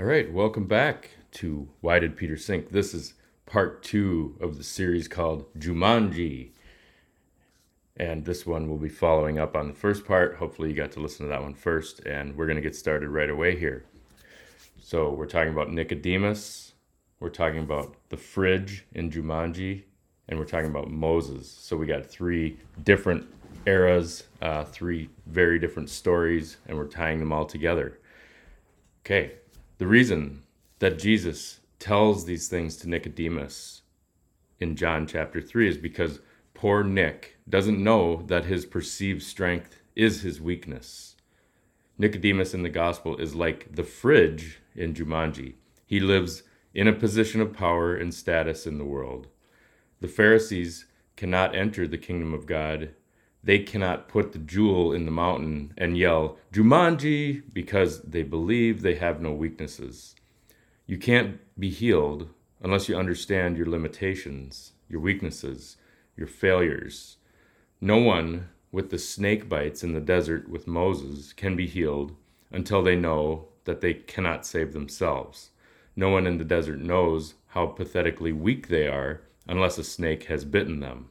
All 0.00 0.06
right, 0.06 0.32
welcome 0.32 0.64
back 0.64 1.10
to 1.32 1.68
Why 1.82 1.98
Did 1.98 2.16
Peter 2.16 2.38
Sink? 2.38 2.70
This 2.70 2.94
is 2.94 3.12
part 3.44 3.82
two 3.82 4.34
of 4.40 4.56
the 4.56 4.64
series 4.64 5.08
called 5.08 5.44
Jumanji. 5.58 6.52
And 7.98 8.24
this 8.24 8.46
one 8.46 8.70
will 8.70 8.78
be 8.78 8.88
following 8.88 9.38
up 9.38 9.54
on 9.54 9.68
the 9.68 9.74
first 9.74 10.06
part. 10.06 10.36
Hopefully, 10.36 10.70
you 10.70 10.74
got 10.74 10.90
to 10.92 11.00
listen 11.00 11.26
to 11.26 11.28
that 11.28 11.42
one 11.42 11.52
first, 11.52 12.00
and 12.06 12.34
we're 12.34 12.46
going 12.46 12.56
to 12.56 12.62
get 12.62 12.74
started 12.74 13.10
right 13.10 13.28
away 13.28 13.58
here. 13.58 13.84
So, 14.80 15.10
we're 15.10 15.26
talking 15.26 15.52
about 15.52 15.70
Nicodemus, 15.70 16.72
we're 17.18 17.28
talking 17.28 17.60
about 17.60 17.94
the 18.08 18.16
fridge 18.16 18.86
in 18.94 19.10
Jumanji, 19.10 19.82
and 20.30 20.38
we're 20.38 20.46
talking 20.46 20.70
about 20.70 20.90
Moses. 20.90 21.46
So, 21.46 21.76
we 21.76 21.84
got 21.84 22.06
three 22.06 22.56
different 22.84 23.26
eras, 23.66 24.24
uh, 24.40 24.64
three 24.64 25.10
very 25.26 25.58
different 25.58 25.90
stories, 25.90 26.56
and 26.66 26.78
we're 26.78 26.86
tying 26.86 27.18
them 27.18 27.34
all 27.34 27.44
together. 27.44 27.98
Okay, 29.04 29.32
the 29.80 29.86
reason 29.86 30.42
that 30.80 30.98
Jesus 30.98 31.60
tells 31.78 32.26
these 32.26 32.48
things 32.48 32.76
to 32.76 32.86
Nicodemus 32.86 33.80
in 34.58 34.76
John 34.76 35.06
chapter 35.06 35.40
3 35.40 35.70
is 35.70 35.78
because 35.78 36.20
poor 36.52 36.84
Nick 36.84 37.38
doesn't 37.48 37.82
know 37.82 38.22
that 38.26 38.44
his 38.44 38.66
perceived 38.66 39.22
strength 39.22 39.80
is 39.96 40.20
his 40.20 40.38
weakness. 40.38 41.16
Nicodemus 41.96 42.52
in 42.52 42.62
the 42.62 42.68
gospel 42.68 43.16
is 43.16 43.34
like 43.34 43.74
the 43.74 43.82
fridge 43.82 44.60
in 44.76 44.92
Jumanji. 44.92 45.54
He 45.86 45.98
lives 45.98 46.42
in 46.74 46.86
a 46.86 46.92
position 46.92 47.40
of 47.40 47.54
power 47.54 47.96
and 47.96 48.12
status 48.12 48.66
in 48.66 48.76
the 48.76 48.84
world. 48.84 49.28
The 50.02 50.08
Pharisees 50.08 50.84
cannot 51.16 51.56
enter 51.56 51.88
the 51.88 51.96
kingdom 51.96 52.34
of 52.34 52.44
God. 52.44 52.90
They 53.42 53.60
cannot 53.60 54.08
put 54.08 54.32
the 54.32 54.38
jewel 54.38 54.92
in 54.92 55.06
the 55.06 55.10
mountain 55.10 55.72
and 55.78 55.96
yell, 55.96 56.36
Jumanji, 56.52 57.42
because 57.52 58.02
they 58.02 58.22
believe 58.22 58.82
they 58.82 58.96
have 58.96 59.22
no 59.22 59.32
weaknesses. 59.32 60.14
You 60.86 60.98
can't 60.98 61.40
be 61.58 61.70
healed 61.70 62.28
unless 62.62 62.88
you 62.88 62.96
understand 62.96 63.56
your 63.56 63.66
limitations, 63.66 64.72
your 64.88 65.00
weaknesses, 65.00 65.76
your 66.16 66.26
failures. 66.26 67.16
No 67.80 67.96
one 67.96 68.50
with 68.72 68.90
the 68.90 68.98
snake 68.98 69.48
bites 69.48 69.82
in 69.82 69.94
the 69.94 70.00
desert 70.00 70.48
with 70.48 70.66
Moses 70.66 71.32
can 71.32 71.56
be 71.56 71.66
healed 71.66 72.14
until 72.52 72.82
they 72.82 72.96
know 72.96 73.48
that 73.64 73.80
they 73.80 73.94
cannot 73.94 74.44
save 74.44 74.72
themselves. 74.72 75.50
No 75.96 76.10
one 76.10 76.26
in 76.26 76.38
the 76.38 76.44
desert 76.44 76.78
knows 76.78 77.34
how 77.48 77.66
pathetically 77.66 78.32
weak 78.32 78.68
they 78.68 78.86
are 78.86 79.22
unless 79.48 79.78
a 79.78 79.84
snake 79.84 80.24
has 80.24 80.44
bitten 80.44 80.80
them. 80.80 81.08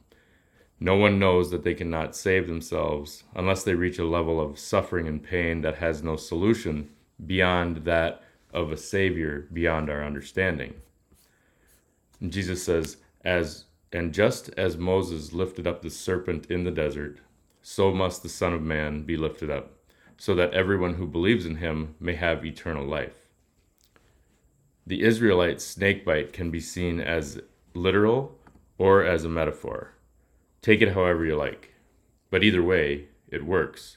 No 0.82 0.96
one 0.96 1.18
knows 1.18 1.50
that 1.50 1.62
they 1.62 1.74
cannot 1.74 2.16
save 2.16 2.48
themselves 2.48 3.24
unless 3.34 3.62
they 3.62 3.74
reach 3.74 3.98
a 3.98 4.04
level 4.04 4.40
of 4.40 4.58
suffering 4.58 5.06
and 5.06 5.22
pain 5.22 5.60
that 5.60 5.76
has 5.76 6.02
no 6.02 6.16
solution 6.16 6.88
beyond 7.26 7.84
that 7.84 8.22
of 8.52 8.72
a 8.72 8.78
Savior 8.78 9.46
beyond 9.52 9.90
our 9.90 10.02
understanding. 10.02 10.74
And 12.18 12.32
Jesus 12.32 12.62
says, 12.62 12.96
as 13.24 13.64
and 13.92 14.14
just 14.14 14.50
as 14.56 14.76
Moses 14.76 15.32
lifted 15.32 15.66
up 15.66 15.82
the 15.82 15.90
serpent 15.90 16.46
in 16.46 16.64
the 16.64 16.70
desert, 16.70 17.18
so 17.60 17.92
must 17.92 18.22
the 18.22 18.28
Son 18.28 18.54
of 18.54 18.62
Man 18.62 19.02
be 19.02 19.16
lifted 19.16 19.50
up, 19.50 19.72
so 20.16 20.34
that 20.34 20.54
everyone 20.54 20.94
who 20.94 21.06
believes 21.06 21.44
in 21.44 21.56
him 21.56 21.94
may 22.00 22.14
have 22.14 22.44
eternal 22.44 22.86
life. 22.86 23.26
The 24.86 25.02
Israelite 25.02 25.60
snakebite 25.60 26.32
can 26.32 26.50
be 26.50 26.60
seen 26.60 27.00
as 27.00 27.40
literal 27.74 28.38
or 28.78 29.04
as 29.04 29.24
a 29.24 29.28
metaphor. 29.28 29.92
Take 30.62 30.82
it 30.82 30.92
however 30.92 31.24
you 31.24 31.36
like. 31.36 31.74
But 32.30 32.44
either 32.44 32.62
way, 32.62 33.08
it 33.28 33.44
works. 33.44 33.96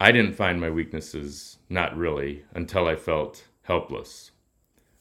I 0.00 0.12
didn't 0.12 0.34
find 0.34 0.60
my 0.60 0.70
weaknesses, 0.70 1.58
not 1.68 1.96
really, 1.96 2.44
until 2.54 2.86
I 2.86 2.96
felt 2.96 3.44
helpless. 3.62 4.30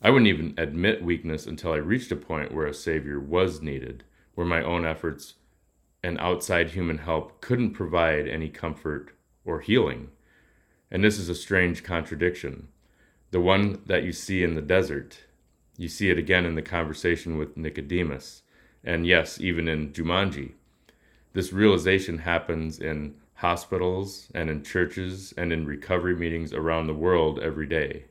I 0.02 0.10
wouldn't 0.10 0.30
even 0.30 0.54
admit 0.58 1.04
weakness 1.04 1.46
until 1.46 1.74
I 1.74 1.78
reached 1.78 2.12
a 2.12 2.16
point 2.16 2.54
where 2.54 2.68
a 2.68 2.74
savior 2.74 3.20
was 3.20 3.62
needed, 3.62 4.04
where 4.36 4.46
my 4.46 4.62
own 4.62 4.86
efforts 4.86 5.36
and 6.03 6.19
outside 6.19 6.69
human 6.69 7.00
help 7.00 7.42
couldn't 7.42 7.72
provide 7.72 8.28
any 8.28 8.50
comfort 8.50 9.12
or 9.44 9.62
healing. 9.62 10.09
And 10.92 11.03
this 11.03 11.18
is 11.18 11.30
a 11.30 11.36
strange 11.36 11.84
contradiction. 11.84 12.68
The 13.31 13.42
one 13.42 13.81
that 13.88 14.03
you 14.03 14.12
see 14.12 14.44
in 14.44 14.56
the 14.56 14.62
desert, 14.62 15.25
you 15.78 15.90
see 15.90 16.09
it 16.09 16.18
again 16.18 16.46
in 16.46 16.56
the 16.56 16.62
conversation 16.62 17.38
with 17.38 17.58
Nicodemus, 17.58 18.44
and 18.85 19.06
yes, 19.06 19.41
even 19.41 19.68
in 19.68 19.91
Jumanji. 19.91 20.53
This 21.34 21.51
realization 21.51 22.19
happens 22.19 22.79
in 22.79 23.16
hospitals 23.35 24.31
and 24.34 24.50
in 24.50 24.63
churches 24.63 25.34
and 25.38 25.51
in 25.51 25.66
recovery 25.66 26.16
meetings 26.16 26.53
around 26.53 26.88
the 26.88 26.94
world 26.94 27.40
every 27.40 27.68
day. 27.68 28.06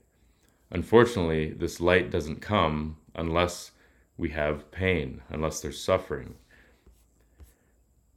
Unfortunately, 0.71 1.51
this 1.53 1.81
light 1.81 2.11
doesn't 2.11 2.43
come 2.43 2.99
unless 3.15 3.71
we 4.17 4.31
have 4.31 4.71
pain, 4.71 5.23
unless 5.31 5.61
there's 5.61 5.83
suffering. 5.83 6.35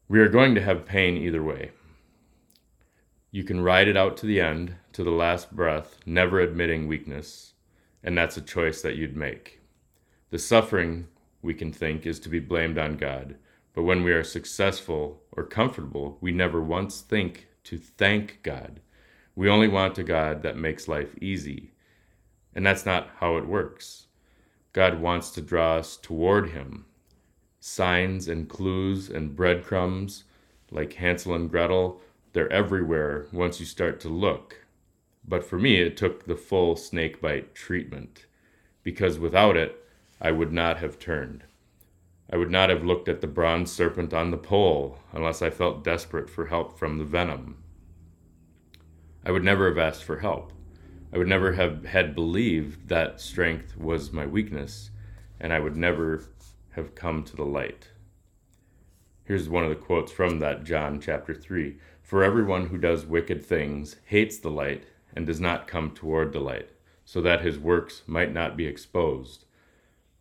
We 0.10 0.20
are 0.20 0.30
going 0.30 0.56
to 0.56 0.62
have 0.62 0.86
pain 0.86 1.18
either 1.18 1.44
way. 1.44 1.72
You 3.32 3.44
can 3.44 3.62
ride 3.62 3.88
it 3.88 3.98
out 3.98 4.18
to 4.18 4.26
the 4.26 4.42
end, 4.42 4.76
to 4.94 5.04
the 5.04 5.12
last 5.12 5.56
breath, 5.56 6.00
never 6.06 6.40
admitting 6.40 6.88
weakness, 6.88 7.54
and 8.04 8.18
that's 8.18 8.38
a 8.38 8.42
choice 8.42 8.82
that 8.82 8.96
you'd 8.96 9.16
make. 9.16 9.62
The 10.30 10.40
suffering, 10.40 11.08
we 11.48 11.54
can 11.54 11.72
think, 11.72 12.06
is 12.06 12.20
to 12.20 12.28
be 12.28 12.42
blamed 12.42 12.78
on 12.78 12.98
God, 12.98 13.38
but 13.74 13.84
when 13.84 14.04
we 14.04 14.12
are 14.12 14.24
successful 14.24 15.24
or 15.32 15.46
comfortable, 15.46 16.18
we 16.20 16.34
never 16.34 16.62
once 16.62 17.00
think 17.00 17.48
to 17.64 17.78
thank 17.78 18.40
God. 18.44 18.82
We 19.34 19.48
only 19.50 19.70
want 19.70 19.98
a 19.98 20.04
God 20.04 20.44
that 20.44 20.58
makes 20.58 20.90
life 20.90 21.16
easy, 21.22 21.72
and 22.54 22.66
that's 22.66 22.86
not 22.86 23.12
how 23.22 23.38
it 23.38 23.48
works. 23.48 24.08
God 24.74 25.00
wants 25.00 25.32
to 25.32 25.42
draw 25.42 25.78
us 25.78 25.96
toward 25.96 26.50
Him, 26.50 26.84
signs 27.62 28.28
and 28.28 28.50
clues 28.50 29.10
and 29.10 29.34
breadcrumbs, 29.34 30.26
like 30.70 30.94
Hansel 30.94 31.34
and 31.34 31.50
Gretel, 31.50 32.02
they're 32.34 32.52
everywhere 32.52 33.28
once 33.32 33.62
you 33.62 33.66
start 33.66 34.02
to 34.02 34.10
look. 34.10 34.66
But 35.26 35.46
for 35.46 35.58
me, 35.58 35.78
it 35.78 35.96
took 35.96 36.26
the 36.26 36.36
full 36.36 36.76
snakebite 36.76 37.56
treatment, 37.56 38.26
because 38.84 39.18
without 39.18 39.56
it, 39.56 39.82
I 40.20 40.32
would 40.32 40.52
not 40.52 40.78
have 40.78 40.98
turned. 41.00 41.44
I 42.30 42.38
would 42.38 42.52
not 42.52 42.70
have 42.70 42.84
looked 42.84 43.08
at 43.08 43.22
the 43.22 43.28
bronze 43.28 43.72
serpent 43.72 44.14
on 44.14 44.32
the 44.32 44.38
pole 44.38 45.00
unless 45.14 45.42
I 45.42 45.50
felt 45.50 45.84
desperate 45.84 46.30
for 46.30 46.48
help 46.48 46.78
from 46.78 46.98
the 46.98 47.06
venom. 47.06 47.58
I 49.26 49.32
would 49.32 49.44
never 49.44 49.68
have 49.70 49.78
asked 49.78 50.04
for 50.04 50.20
help. 50.20 50.52
I 51.14 51.18
would 51.18 51.28
never 51.28 51.54
have 51.54 51.86
had 51.86 52.16
believed 52.16 52.90
that 52.90 53.22
strength 53.22 53.78
was 53.78 54.12
my 54.12 54.26
weakness, 54.26 54.90
and 55.40 55.54
I 55.54 55.60
would 55.60 55.78
never 55.78 56.24
have 56.72 56.96
come 56.96 57.24
to 57.24 57.36
the 57.36 57.46
light. 57.46 57.90
Here's 59.24 59.50
one 59.50 59.64
of 59.64 59.70
the 59.70 59.76
quotes 59.76 60.12
from 60.12 60.40
that 60.40 60.64
John 60.64 61.00
chapter 61.02 61.34
3 61.34 61.78
For 62.02 62.24
everyone 62.24 62.68
who 62.68 62.78
does 62.78 63.06
wicked 63.06 63.46
things 63.46 63.98
hates 64.06 64.38
the 64.38 64.52
light 64.52 64.86
and 65.14 65.26
does 65.26 65.40
not 65.40 65.68
come 65.68 65.92
toward 65.92 66.32
the 66.32 66.40
light, 66.40 66.70
so 67.04 67.22
that 67.22 67.42
his 67.42 67.60
works 67.60 68.04
might 68.08 68.34
not 68.34 68.56
be 68.56 68.66
exposed. 68.66 69.46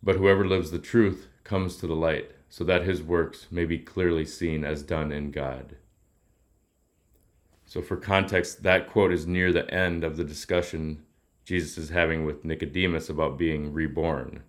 But 0.01 0.17
whoever 0.17 0.47
lives 0.47 0.71
the 0.71 0.79
truth 0.79 1.27
comes 1.43 1.77
to 1.77 1.87
the 1.87 1.95
light, 1.95 2.31
so 2.49 2.63
that 2.63 2.83
his 2.83 3.03
works 3.03 3.47
may 3.51 3.65
be 3.65 3.79
clearly 3.79 4.25
seen 4.25 4.63
as 4.63 4.83
done 4.83 5.11
in 5.11 5.31
God. 5.31 5.75
So, 7.65 7.81
for 7.81 7.97
context, 7.97 8.63
that 8.63 8.89
quote 8.89 9.11
is 9.11 9.27
near 9.27 9.51
the 9.51 9.69
end 9.73 10.03
of 10.03 10.15
the 10.15 10.23
discussion 10.23 11.03
Jesus 11.43 11.77
is 11.77 11.89
having 11.89 12.25
with 12.25 12.43
Nicodemus 12.43 13.09
about 13.09 13.37
being 13.37 13.71
reborn. 13.71 14.43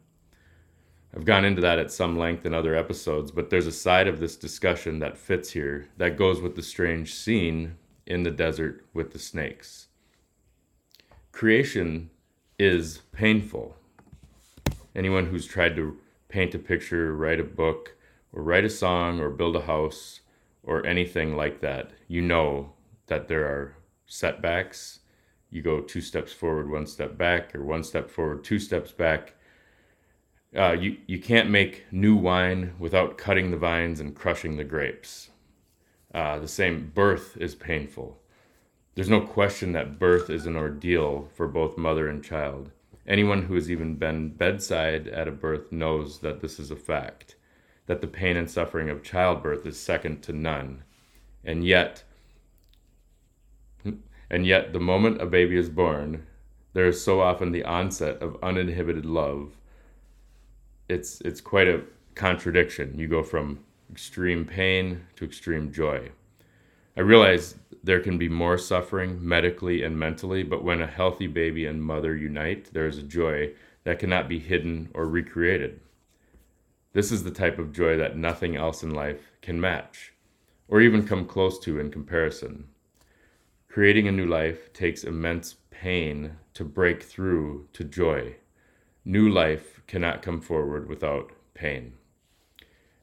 I've 1.15 1.25
gone 1.25 1.45
into 1.45 1.61
that 1.63 1.79
at 1.79 1.91
some 1.91 2.19
length 2.19 2.45
in 2.45 2.53
other 2.53 2.75
episodes, 2.75 3.31
but 3.31 3.51
there's 3.51 3.67
a 3.67 3.73
side 3.73 4.09
of 4.09 4.21
this 4.21 4.37
discussion 4.37 4.99
that 4.99 5.17
fits 5.17 5.51
here 5.51 5.89
that 5.97 6.17
goes 6.17 6.41
with 6.41 6.55
the 6.55 6.63
strange 6.63 7.15
scene 7.15 7.77
in 8.07 8.25
the 8.25 8.31
desert 8.31 8.85
with 8.93 9.13
the 9.13 9.19
snakes. 9.19 9.89
Creation 11.33 12.11
is 12.59 13.03
painful. 13.13 13.77
Anyone 14.95 15.27
who's 15.27 15.47
tried 15.47 15.77
to 15.77 15.99
paint 16.29 16.55
a 16.55 16.59
picture, 16.59 17.15
write 17.15 17.41
a 17.41 17.45
book, 17.45 17.97
or 18.33 18.43
write 18.43 18.65
a 18.65 18.71
song, 18.71 19.21
or 19.21 19.31
build 19.31 19.57
a 19.57 19.63
house, 19.63 20.21
or 20.63 20.85
anything 20.87 21.37
like 21.37 21.61
that, 21.61 21.93
you 22.09 22.21
know 22.21 22.73
that 23.07 23.29
there 23.29 23.45
are 23.45 23.75
setbacks. 24.07 25.01
You 25.51 25.63
go 25.63 25.81
two 25.81 26.01
steps 26.01 26.33
forward, 26.33 26.71
one 26.71 26.87
step 26.87 27.17
back, 27.17 27.55
or 27.55 27.65
one 27.65 27.83
step 27.83 28.11
forward, 28.11 28.45
two 28.45 28.59
steps 28.59 28.93
back 28.93 29.35
uh, 30.57 30.73
you, 30.73 30.97
you 31.07 31.19
can't 31.19 31.51
make 31.51 31.85
new 31.93 32.17
wine 32.17 32.75
without 32.79 33.19
cutting 33.19 33.51
the 33.51 33.57
vines 33.57 34.01
and 34.01 34.15
crushing 34.15 34.57
the 34.57 34.65
grapes. 34.65 35.31
Uh, 36.15 36.39
the 36.39 36.49
same 36.49 36.91
birth 36.95 37.37
is 37.37 37.55
painful. 37.55 38.19
There's 38.95 39.11
no 39.11 39.21
question 39.21 39.73
that 39.73 39.99
birth 39.99 40.31
is 40.31 40.47
an 40.47 40.57
ordeal 40.57 41.29
for 41.35 41.47
both 41.47 41.77
mother 41.77 42.09
and 42.09 42.25
child. 42.25 42.71
Anyone 43.09 43.45
who 43.45 43.55
has 43.55 43.71
even 43.71 43.97
been 43.97 44.35
bedside 44.35 45.09
at 45.09 45.27
a 45.27 45.33
birth 45.33 45.73
knows 45.73 46.19
that 46.21 46.41
this 46.41 46.61
is 46.61 46.71
a 46.71 46.77
fact, 46.77 47.37
that 47.87 48.03
the 48.03 48.07
pain 48.07 48.37
and 48.37 48.51
suffering 48.51 48.91
of 48.91 49.03
childbirth 49.03 49.65
is 49.67 49.81
second 49.81 50.23
to 50.25 50.33
none. 50.35 50.85
And 51.43 51.65
yet, 51.65 52.05
and 54.31 54.47
yet, 54.47 54.75
the 54.75 54.81
moment 54.81 55.23
a 55.23 55.27
baby 55.27 55.57
is 55.57 55.71
born, 55.71 56.27
There 56.75 56.87
is 56.87 57.03
so 57.03 57.21
often 57.21 57.51
the 57.53 57.65
onset 57.65 58.23
of 58.23 58.37
uninhibited 58.43 59.07
love. 59.07 59.57
It's 60.89 61.21
it's 61.23 61.41
quite 61.41 61.69
a 61.69 61.83
contradiction. 62.15 62.99
You 62.99 63.09
go 63.09 63.23
from 63.23 63.65
extreme 63.91 64.45
pain 64.45 65.07
to 65.17 65.25
extreme 65.25 65.73
joy. 65.73 66.11
I 66.99 67.03
realize 67.03 67.55
there 67.85 68.01
can 68.01 68.19
be 68.19 68.29
more 68.29 68.59
suffering 68.59 69.21
medically 69.27 69.85
and 69.85 69.97
mentally, 69.97 70.43
but 70.43 70.65
when 70.65 70.83
a 70.83 70.87
healthy 70.89 71.29
baby 71.29 71.65
and 71.65 71.81
mother 71.81 72.17
unite, 72.17 72.73
there 72.73 72.89
is 72.89 72.99
a 72.99 73.05
joy 73.05 73.53
that 73.85 74.01
cannot 74.01 74.29
be 74.29 74.41
hidden 74.41 74.89
or 74.95 75.07
recreated. 75.07 75.79
This 76.95 77.13
is 77.13 77.23
the 77.23 77.31
type 77.31 77.61
of 77.61 77.73
joy 77.73 77.97
that 77.99 78.17
nothing 78.17 78.57
else 78.57 78.83
in 78.83 78.91
life 78.91 79.31
can 79.43 79.61
match, 79.61 80.13
or 80.67 80.81
even 80.81 81.07
come 81.07 81.25
close 81.25 81.61
to 81.61 81.79
in 81.79 81.93
comparison. 81.93 82.65
Creating 83.69 84.09
a 84.09 84.13
new 84.13 84.27
life 84.27 84.73
takes 84.73 85.05
immense 85.05 85.55
pain 85.71 86.33
to 86.55 86.65
break 86.65 87.05
through 87.05 87.69
to 87.75 87.85
joy. 87.85 88.35
New 89.05 89.29
life 89.29 89.83
cannot 89.87 90.21
come 90.21 90.41
forward 90.41 90.89
without 90.89 91.31
pain. 91.55 91.93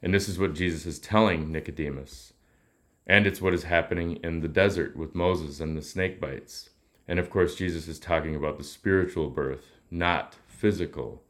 And 0.01 0.13
this 0.13 0.27
is 0.27 0.37
what 0.37 0.53
Jesus 0.53 0.85
is 0.85 0.99
telling 0.99 1.49
Nicodemus. 1.49 2.33
And 3.07 3.27
it's 3.27 3.41
what 3.41 3.53
is 3.53 3.63
happening 3.63 4.17
in 4.23 4.41
the 4.41 4.47
desert 4.47 4.95
with 4.95 5.13
Moses 5.15 5.59
and 5.59 5.77
the 5.77 5.81
snake 5.81 6.19
bites. 6.19 6.69
And 7.07 7.19
of 7.19 7.29
course, 7.29 7.55
Jesus 7.55 7.87
is 7.87 7.99
talking 7.99 8.35
about 8.35 8.57
the 8.57 8.63
spiritual 8.63 9.29
birth, 9.29 9.65
not 9.91 10.35
physical. 10.47 11.21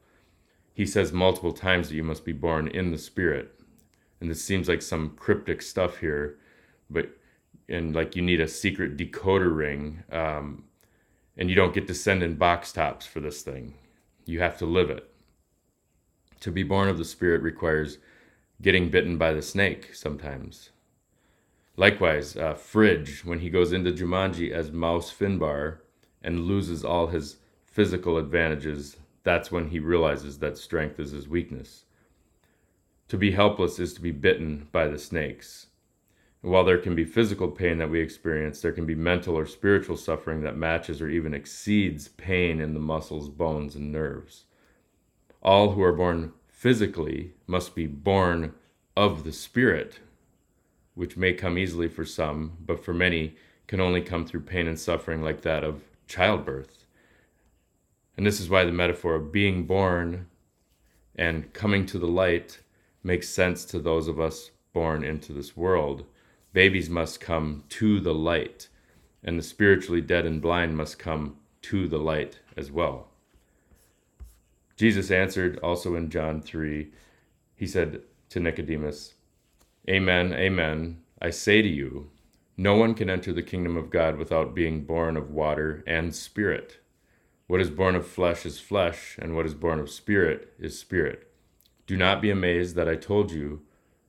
He 0.72 0.86
says 0.86 1.12
multiple 1.12 1.52
times 1.52 1.88
that 1.88 1.96
you 1.96 2.02
must 2.02 2.24
be 2.24 2.32
born 2.32 2.68
in 2.68 2.90
the 2.90 2.98
spirit. 2.98 3.60
And 4.20 4.30
this 4.30 4.42
seems 4.42 4.68
like 4.68 4.80
some 4.80 5.10
cryptic 5.10 5.60
stuff 5.60 5.98
here, 5.98 6.38
but 6.88 7.10
and 7.68 7.94
like 7.94 8.16
you 8.16 8.22
need 8.22 8.40
a 8.40 8.48
secret 8.48 8.96
decoder 8.96 9.54
ring, 9.54 10.02
um, 10.12 10.64
and 11.36 11.50
you 11.50 11.56
don't 11.56 11.74
get 11.74 11.86
to 11.88 11.94
send 11.94 12.22
in 12.22 12.36
box 12.36 12.72
tops 12.72 13.04
for 13.06 13.20
this 13.20 13.42
thing. 13.42 13.74
You 14.24 14.40
have 14.40 14.56
to 14.58 14.66
live 14.66 14.88
it. 14.88 15.10
To 16.40 16.50
be 16.50 16.62
born 16.62 16.88
of 16.88 16.96
the 16.96 17.04
spirit 17.04 17.42
requires 17.42 17.98
getting 18.62 18.88
bitten 18.88 19.18
by 19.18 19.32
the 19.32 19.42
snake 19.42 19.94
sometimes. 19.94 20.70
Likewise, 21.76 22.36
uh, 22.36 22.54
Fridge, 22.54 23.24
when 23.24 23.40
he 23.40 23.50
goes 23.50 23.72
into 23.72 23.92
Jumanji 23.92 24.50
as 24.50 24.72
Mouse 24.72 25.12
Finbar 25.12 25.78
and 26.22 26.46
loses 26.46 26.84
all 26.84 27.08
his 27.08 27.36
physical 27.64 28.16
advantages, 28.16 28.96
that's 29.24 29.52
when 29.52 29.68
he 29.68 29.78
realizes 29.78 30.38
that 30.38 30.56
strength 30.56 30.98
is 30.98 31.10
his 31.10 31.28
weakness. 31.28 31.84
To 33.08 33.18
be 33.18 33.32
helpless 33.32 33.78
is 33.78 33.92
to 33.94 34.00
be 34.00 34.10
bitten 34.10 34.68
by 34.72 34.88
the 34.88 34.98
snakes. 34.98 35.66
While 36.40 36.64
there 36.64 36.78
can 36.78 36.94
be 36.94 37.04
physical 37.04 37.48
pain 37.48 37.78
that 37.78 37.90
we 37.90 38.00
experience, 38.00 38.60
there 38.60 38.72
can 38.72 38.86
be 38.86 38.94
mental 38.94 39.36
or 39.36 39.46
spiritual 39.46 39.96
suffering 39.96 40.42
that 40.42 40.56
matches 40.56 41.02
or 41.02 41.08
even 41.08 41.34
exceeds 41.34 42.08
pain 42.08 42.60
in 42.60 42.72
the 42.72 42.80
muscles, 42.80 43.28
bones, 43.28 43.74
and 43.74 43.92
nerves. 43.92 44.44
All 45.42 45.72
who 45.72 45.82
are 45.82 45.92
born 45.92 46.32
physically 46.48 47.34
must 47.46 47.74
be 47.74 47.86
born 47.86 48.54
of 48.96 49.24
the 49.24 49.32
Spirit, 49.32 50.00
which 50.96 51.16
may 51.16 51.32
come 51.32 51.56
easily 51.56 51.86
for 51.86 52.04
some, 52.04 52.56
but 52.66 52.84
for 52.84 52.92
many 52.92 53.36
can 53.68 53.80
only 53.80 54.00
come 54.00 54.26
through 54.26 54.40
pain 54.40 54.66
and 54.66 54.80
suffering 54.80 55.22
like 55.22 55.42
that 55.42 55.62
of 55.62 55.82
childbirth. 56.08 56.84
And 58.16 58.26
this 58.26 58.40
is 58.40 58.48
why 58.48 58.64
the 58.64 58.72
metaphor 58.72 59.14
of 59.14 59.30
being 59.30 59.64
born 59.66 60.26
and 61.14 61.52
coming 61.52 61.84
to 61.86 61.98
the 61.98 62.08
light 62.08 62.60
makes 63.04 63.28
sense 63.28 63.64
to 63.66 63.78
those 63.78 64.08
of 64.08 64.18
us 64.18 64.50
born 64.72 65.04
into 65.04 65.32
this 65.32 65.56
world. 65.56 66.04
Babies 66.54 66.88
must 66.88 67.20
come 67.20 67.64
to 67.68 68.00
the 68.00 68.14
light, 68.14 68.68
and 69.22 69.38
the 69.38 69.42
spiritually 69.42 70.00
dead 70.00 70.24
and 70.24 70.40
blind 70.40 70.76
must 70.76 70.98
come 70.98 71.36
to 71.62 71.88
the 71.88 71.98
light 71.98 72.40
as 72.56 72.70
well. 72.70 73.08
Jesus 74.76 75.10
answered 75.10 75.58
also 75.58 75.94
in 75.94 76.08
John 76.08 76.40
3, 76.40 76.90
he 77.54 77.66
said 77.66 78.02
to 78.30 78.40
Nicodemus, 78.40 79.14
Amen, 79.88 80.32
amen. 80.32 81.02
I 81.22 81.30
say 81.30 81.62
to 81.62 81.68
you, 81.68 82.10
no 82.56 82.74
one 82.74 82.94
can 82.94 83.08
enter 83.08 83.32
the 83.32 83.42
kingdom 83.42 83.76
of 83.76 83.90
God 83.90 84.16
without 84.16 84.54
being 84.54 84.84
born 84.84 85.16
of 85.16 85.30
water 85.30 85.84
and 85.86 86.12
spirit. 86.12 86.78
What 87.46 87.60
is 87.60 87.70
born 87.70 87.94
of 87.94 88.04
flesh 88.04 88.44
is 88.44 88.58
flesh, 88.58 89.16
and 89.20 89.36
what 89.36 89.46
is 89.46 89.54
born 89.54 89.78
of 89.78 89.88
spirit 89.88 90.52
is 90.58 90.76
spirit. 90.76 91.30
Do 91.86 91.96
not 91.96 92.20
be 92.20 92.30
amazed 92.30 92.74
that 92.74 92.88
I 92.88 92.96
told 92.96 93.30
you, 93.30 93.62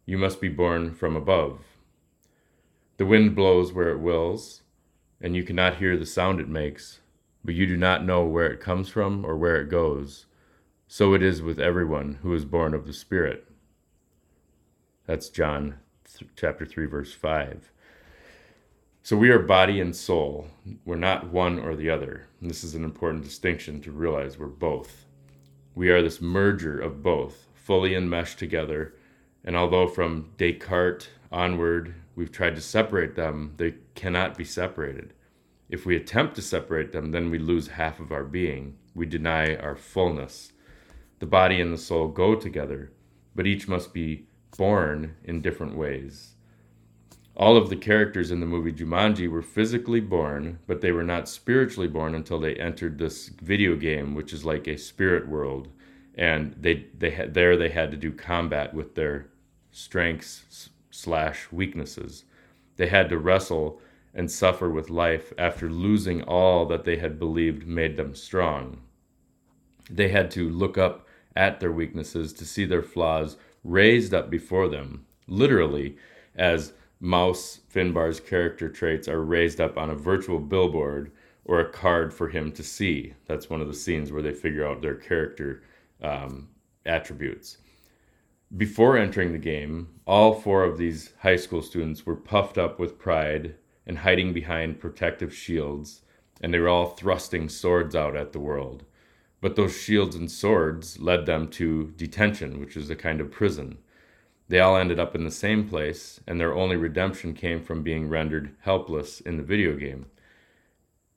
you 0.07 0.17
must 0.17 0.41
be 0.41 0.49
born 0.49 0.95
from 0.95 1.15
above. 1.15 1.59
The 2.97 3.05
wind 3.05 3.35
blows 3.35 3.71
where 3.71 3.89
it 3.89 3.99
wills, 3.99 4.63
and 5.21 5.35
you 5.35 5.43
cannot 5.43 5.77
hear 5.77 5.95
the 5.95 6.07
sound 6.07 6.39
it 6.39 6.49
makes, 6.49 7.01
but 7.45 7.53
you 7.53 7.67
do 7.67 7.77
not 7.77 8.03
know 8.03 8.23
where 8.23 8.47
it 8.47 8.59
comes 8.59 8.89
from 8.89 9.23
or 9.23 9.37
where 9.37 9.61
it 9.61 9.69
goes. 9.69 10.25
So 10.87 11.13
it 11.13 11.21
is 11.21 11.43
with 11.43 11.59
everyone 11.59 12.19
who 12.23 12.33
is 12.33 12.45
born 12.45 12.73
of 12.73 12.87
the 12.87 12.93
Spirit. 12.93 13.46
That's 15.07 15.29
John 15.29 15.75
th- 16.05 16.29
chapter 16.35 16.65
3, 16.65 16.85
verse 16.85 17.13
5. 17.13 17.71
So 19.03 19.15
we 19.15 19.29
are 19.29 19.39
body 19.39 19.79
and 19.79 19.95
soul. 19.95 20.47
We're 20.83 20.97
not 20.97 21.31
one 21.31 21.59
or 21.59 21.77
the 21.77 21.89
other. 21.89 22.27
And 22.41 22.49
this 22.49 22.61
is 22.61 22.75
an 22.75 22.83
important 22.83 23.23
distinction 23.23 23.79
to 23.83 23.91
realize 23.93 24.37
we're 24.37 24.47
both. 24.47 25.05
We 25.75 25.89
are 25.91 26.01
this 26.01 26.19
merger 26.19 26.77
of 26.77 27.01
both, 27.01 27.47
fully 27.55 27.95
enmeshed 27.95 28.37
together. 28.37 28.95
And 29.45 29.55
although 29.55 29.87
from 29.87 30.31
Descartes 30.37 31.07
onward 31.31 31.95
we've 32.15 32.31
tried 32.31 32.55
to 32.55 32.61
separate 32.61 33.15
them, 33.15 33.53
they 33.55 33.75
cannot 33.95 34.37
be 34.37 34.43
separated. 34.43 35.13
If 35.69 35.85
we 35.85 35.95
attempt 35.95 36.35
to 36.35 36.41
separate 36.41 36.91
them, 36.91 37.11
then 37.11 37.31
we 37.31 37.39
lose 37.39 37.69
half 37.69 38.01
of 38.01 38.11
our 38.11 38.25
being. 38.25 38.75
We 38.93 39.05
deny 39.05 39.55
our 39.55 39.77
fullness. 39.77 40.51
The 41.19 41.25
body 41.27 41.61
and 41.61 41.71
the 41.73 41.77
soul 41.77 42.09
go 42.09 42.35
together, 42.35 42.91
but 43.33 43.47
each 43.47 43.69
must 43.69 43.93
be 43.93 44.26
born 44.55 45.15
in 45.23 45.41
different 45.41 45.75
ways. 45.75 46.33
All 47.35 47.55
of 47.55 47.69
the 47.69 47.75
characters 47.75 48.31
in 48.31 48.39
the 48.39 48.47
movie 48.47 48.73
Jumanji 48.73 49.29
were 49.29 49.43
physically 49.43 49.99
born, 49.99 50.57
but 50.65 50.81
they 50.81 50.91
were 50.91 51.03
not 51.03 51.29
spiritually 51.29 51.87
born 51.87 52.15
until 52.15 52.39
they 52.39 52.55
entered 52.55 52.97
this 52.97 53.27
video 53.27 53.75
game, 53.75 54.15
which 54.15 54.33
is 54.33 54.43
like 54.43 54.67
a 54.67 54.77
spirit 54.77 55.27
world. 55.27 55.67
And 56.15 56.55
they 56.59 56.87
they 56.97 57.11
had 57.11 57.35
there 57.35 57.55
they 57.55 57.69
had 57.69 57.91
to 57.91 57.97
do 57.97 58.11
combat 58.11 58.73
with 58.73 58.95
their 58.95 59.27
strengths 59.71 60.69
slash 60.89 61.51
weaknesses. 61.51 62.23
They 62.77 62.87
had 62.87 63.09
to 63.09 63.19
wrestle 63.19 63.79
and 64.15 64.31
suffer 64.31 64.67
with 64.67 64.89
life 64.89 65.31
after 65.37 65.69
losing 65.69 66.23
all 66.23 66.65
that 66.65 66.85
they 66.85 66.97
had 66.97 67.19
believed 67.19 67.67
made 67.67 67.97
them 67.97 68.15
strong. 68.15 68.81
They 69.91 70.09
had 70.09 70.31
to 70.31 70.49
look 70.49 70.75
up 70.75 71.07
at 71.35 71.59
their 71.59 71.71
weaknesses 71.71 72.33
to 72.33 72.45
see 72.45 72.65
their 72.65 72.81
flaws 72.81 73.37
raised 73.67 74.13
up 74.13 74.29
before 74.29 74.69
them, 74.69 75.05
literally, 75.27 75.97
as 76.35 76.73
Mouse 76.99 77.59
Finbar's 77.71 78.19
character 78.19 78.69
traits 78.69 79.07
are 79.07 79.23
raised 79.23 79.61
up 79.61 79.77
on 79.77 79.89
a 79.89 79.95
virtual 79.95 80.39
billboard 80.39 81.11
or 81.45 81.59
a 81.59 81.69
card 81.69 82.13
for 82.13 82.29
him 82.29 82.51
to 82.53 82.63
see. 82.63 83.13
That's 83.25 83.49
one 83.49 83.61
of 83.61 83.67
the 83.67 83.73
scenes 83.73 84.11
where 84.11 84.23
they 84.23 84.33
figure 84.33 84.65
out 84.65 84.81
their 84.81 84.95
character 84.95 85.63
um, 86.01 86.49
attributes. 86.85 87.57
Before 88.55 88.97
entering 88.97 89.33
the 89.33 89.37
game, 89.37 89.89
all 90.05 90.33
four 90.33 90.63
of 90.63 90.77
these 90.77 91.13
high 91.19 91.35
school 91.35 91.61
students 91.61 92.05
were 92.05 92.15
puffed 92.15 92.57
up 92.57 92.79
with 92.79 92.97
pride 92.97 93.55
and 93.85 93.97
hiding 93.99 94.33
behind 94.33 94.79
protective 94.79 95.35
shields, 95.35 96.01
and 96.41 96.53
they 96.53 96.59
were 96.59 96.69
all 96.69 96.87
thrusting 96.87 97.49
swords 97.49 97.95
out 97.95 98.15
at 98.15 98.31
the 98.31 98.39
world. 98.39 98.85
But 99.39 99.55
those 99.55 99.79
shields 99.79 100.15
and 100.15 100.31
swords 100.31 100.99
led 100.99 101.25
them 101.25 101.47
to 101.49 101.93
detention, 101.95 102.59
which 102.59 102.75
is 102.75 102.89
a 102.89 102.95
kind 102.95 103.21
of 103.21 103.31
prison. 103.31 103.77
They 104.49 104.59
all 104.59 104.77
ended 104.77 104.99
up 104.99 105.13
in 105.13 105.23
the 105.23 105.31
same 105.31 105.67
place, 105.67 106.21
and 106.25 106.39
their 106.39 106.55
only 106.55 106.75
redemption 106.75 107.33
came 107.33 107.61
from 107.61 107.83
being 107.83 108.09
rendered 108.09 108.55
helpless 108.61 109.19
in 109.19 109.37
the 109.37 109.43
video 109.43 109.75
game, 109.75 110.07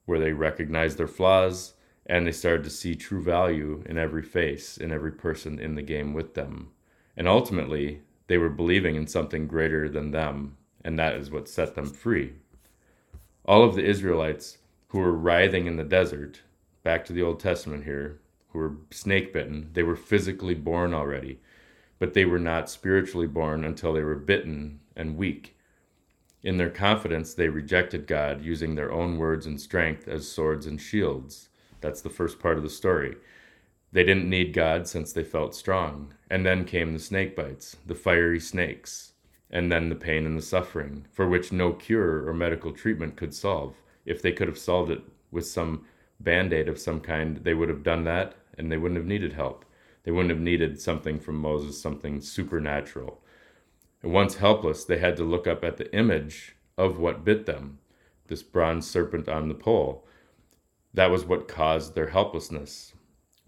where 0.05 0.19
they 0.19 0.33
recognized 0.33 0.99
their 0.99 1.07
flaws 1.07 1.75
and 2.07 2.27
they 2.27 2.33
started 2.33 2.65
to 2.65 2.71
see 2.71 2.97
true 2.97 3.23
value 3.23 3.85
in 3.87 3.97
every 3.97 4.23
face, 4.23 4.77
in 4.77 4.91
every 4.91 5.13
person 5.13 5.61
in 5.61 5.77
the 5.77 5.83
game 5.83 6.13
with 6.13 6.35
them. 6.35 6.71
And 7.17 7.29
ultimately, 7.29 8.03
they 8.27 8.37
were 8.37 8.49
believing 8.49 8.97
in 8.97 9.07
something 9.07 9.47
greater 9.47 9.89
than 9.89 10.11
them, 10.11 10.57
and 10.85 10.99
that 10.99 11.15
is 11.15 11.31
what 11.31 11.49
set 11.49 11.77
them 11.77 11.87
free. 11.87 12.33
All 13.45 13.63
of 13.63 13.77
the 13.77 13.85
Israelites 13.85 14.59
who 14.89 14.99
were 14.99 15.13
writhing 15.13 15.67
in 15.67 15.77
the 15.77 15.85
desert 15.85 16.41
back 16.83 17.05
to 17.05 17.13
the 17.13 17.23
Old 17.23 17.41
Testament 17.41 17.85
here, 17.85 18.21
who 18.49 18.59
were 18.59 18.77
snake 18.91 19.33
bitten, 19.33 19.71
they 19.73 19.83
were 19.83 19.97
physically 19.97 20.55
born 20.55 20.93
already, 20.95 21.41
but 21.99 22.15
they 22.15 22.25
were 22.25 22.39
not 22.39 22.71
spiritually 22.71 23.27
born 23.27 23.65
until 23.65 23.93
they 23.93 24.03
were 24.03 24.17
bitten 24.17 24.81
and 24.97 25.17
weak. 25.17 25.57
In 26.43 26.57
their 26.57 26.71
confidence, 26.71 27.35
they 27.35 27.49
rejected 27.49 28.07
God, 28.07 28.43
using 28.43 28.75
their 28.75 28.91
own 28.91 29.19
words 29.19 29.47
and 29.47 29.61
strength 29.61 30.09
as 30.09 30.27
swords 30.27 30.67
and 30.67 30.81
shields. 30.81 31.51
That's 31.81 32.01
the 32.01 32.09
first 32.09 32.39
part 32.39 32.57
of 32.57 32.63
the 32.63 32.71
story. 32.71 33.17
They 33.93 34.05
didn't 34.05 34.31
need 34.31 34.55
God 34.55 34.89
since 34.89 35.13
they 35.13 35.25
felt 35.25 35.55
strong. 35.55 36.15
And 36.31 36.47
then 36.47 36.65
came 36.65 36.93
the 36.93 36.99
snake 36.99 37.37
bites, 37.37 37.77
the 37.87 37.95
fiery 37.95 38.41
snakes, 38.41 39.13
and 39.51 39.71
then 39.71 39.89
the 39.89 39.97
pain 39.97 40.25
and 40.25 40.39
the 40.39 40.43
suffering, 40.43 41.07
for 41.11 41.29
which 41.29 41.53
no 41.53 41.73
cure 41.73 42.27
or 42.27 42.33
medical 42.33 42.73
treatment 42.73 43.17
could 43.17 43.35
solve. 43.35 43.75
If 44.07 44.23
they 44.23 44.33
could 44.33 44.49
have 44.49 44.59
solved 44.59 44.91
it 44.91 45.03
with 45.31 45.47
some 45.47 45.85
band 46.21 46.53
aid 46.53 46.69
of 46.69 46.79
some 46.79 47.01
kind, 47.01 47.39
they 47.39 47.55
would 47.55 47.69
have 47.69 47.83
done 47.83 48.05
that 48.05 48.35
and 48.57 48.71
they 48.71 48.77
wouldn't 48.77 48.99
have 48.99 49.07
needed 49.07 49.33
help. 49.33 49.65
They 50.05 50.11
wouldn't 50.11 50.31
have 50.31 50.41
needed 50.41 50.81
something 50.81 51.19
from 51.19 51.37
Moses, 51.37 51.81
something 51.81 52.21
supernatural. 52.21 53.23
And 54.03 54.13
once 54.13 54.37
helpless, 54.37 54.85
they 54.85 54.99
had 54.99 55.17
to 55.19 55.25
look 55.25 55.47
up 55.47 55.65
at 55.65 55.77
the 55.77 55.95
image 55.95 56.57
of 56.79 56.99
what 56.99 57.25
bit 57.25 57.47
them 57.47 57.79
this 58.29 58.43
bronze 58.43 58.89
serpent 58.89 59.29
on 59.29 59.49
the 59.49 59.55
pole. 59.55 60.07
That 60.95 61.11
was 61.11 61.25
what 61.25 61.49
caused 61.49 61.95
their 61.95 62.09
helplessness. 62.09 62.95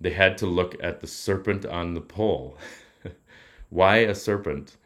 They 0.00 0.10
had 0.10 0.36
to 0.38 0.46
look 0.46 0.76
at 0.82 1.00
the 1.00 1.06
serpent 1.06 1.64
on 1.64 1.94
the 1.94 2.00
pole. 2.00 2.58
Why 3.70 3.98
a 3.98 4.14
serpent? 4.14 4.76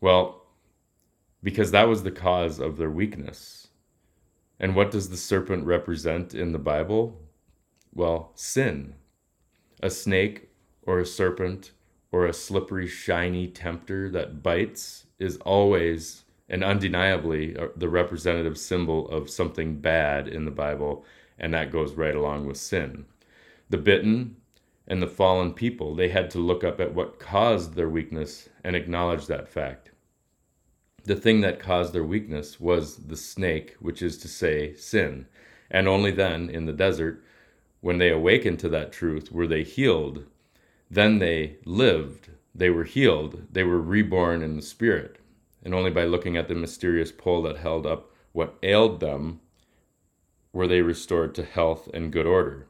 Well, 0.00 0.42
because 1.42 1.70
that 1.70 1.88
was 1.88 2.02
the 2.02 2.10
cause 2.10 2.58
of 2.58 2.76
their 2.76 2.90
weakness. 2.90 3.59
And 4.60 4.76
what 4.76 4.90
does 4.90 5.08
the 5.08 5.16
serpent 5.16 5.64
represent 5.64 6.34
in 6.34 6.52
the 6.52 6.58
Bible? 6.58 7.18
Well, 7.94 8.32
sin. 8.34 8.94
A 9.82 9.88
snake 9.88 10.50
or 10.82 11.00
a 11.00 11.06
serpent 11.06 11.72
or 12.12 12.26
a 12.26 12.34
slippery, 12.34 12.86
shiny 12.86 13.48
tempter 13.48 14.10
that 14.10 14.42
bites 14.42 15.06
is 15.18 15.38
always 15.38 16.24
and 16.48 16.62
undeniably 16.62 17.56
the 17.76 17.88
representative 17.88 18.58
symbol 18.58 19.08
of 19.08 19.30
something 19.30 19.80
bad 19.80 20.28
in 20.28 20.44
the 20.44 20.50
Bible, 20.50 21.04
and 21.38 21.54
that 21.54 21.70
goes 21.70 21.94
right 21.94 22.14
along 22.14 22.46
with 22.46 22.56
sin. 22.56 23.06
The 23.70 23.78
bitten 23.78 24.36
and 24.86 25.00
the 25.00 25.06
fallen 25.06 25.54
people, 25.54 25.94
they 25.94 26.08
had 26.08 26.28
to 26.30 26.38
look 26.38 26.64
up 26.64 26.80
at 26.80 26.92
what 26.92 27.20
caused 27.20 27.74
their 27.74 27.88
weakness 27.88 28.48
and 28.64 28.74
acknowledge 28.74 29.26
that 29.26 29.48
fact. 29.48 29.89
The 31.04 31.16
thing 31.16 31.40
that 31.40 31.60
caused 31.60 31.92
their 31.92 32.04
weakness 32.04 32.60
was 32.60 32.96
the 32.96 33.16
snake, 33.16 33.76
which 33.80 34.02
is 34.02 34.18
to 34.18 34.28
say, 34.28 34.74
sin. 34.74 35.26
And 35.70 35.88
only 35.88 36.10
then, 36.10 36.50
in 36.50 36.66
the 36.66 36.72
desert, 36.72 37.22
when 37.80 37.98
they 37.98 38.10
awakened 38.10 38.58
to 38.60 38.68
that 38.70 38.92
truth, 38.92 39.32
were 39.32 39.46
they 39.46 39.62
healed. 39.62 40.26
Then 40.90 41.18
they 41.18 41.56
lived, 41.64 42.30
they 42.54 42.70
were 42.70 42.84
healed, 42.84 43.46
they 43.50 43.64
were 43.64 43.80
reborn 43.80 44.42
in 44.42 44.56
the 44.56 44.62
Spirit 44.62 45.20
and 45.62 45.74
only 45.74 45.90
by 45.90 46.04
looking 46.04 46.36
at 46.36 46.48
the 46.48 46.54
mysterious 46.54 47.12
pole 47.12 47.42
that 47.42 47.58
held 47.58 47.86
up 47.86 48.10
what 48.32 48.58
ailed 48.62 49.00
them 49.00 49.40
were 50.52 50.66
they 50.66 50.82
restored 50.82 51.34
to 51.34 51.44
health 51.44 51.88
and 51.92 52.12
good 52.12 52.26
order. 52.26 52.66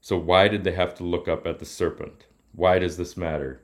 So, 0.00 0.16
why 0.16 0.48
did 0.48 0.64
they 0.64 0.72
have 0.72 0.94
to 0.96 1.04
look 1.04 1.28
up 1.28 1.46
at 1.46 1.58
the 1.58 1.66
serpent? 1.66 2.26
Why 2.52 2.78
does 2.78 2.96
this 2.96 3.16
matter? 3.16 3.62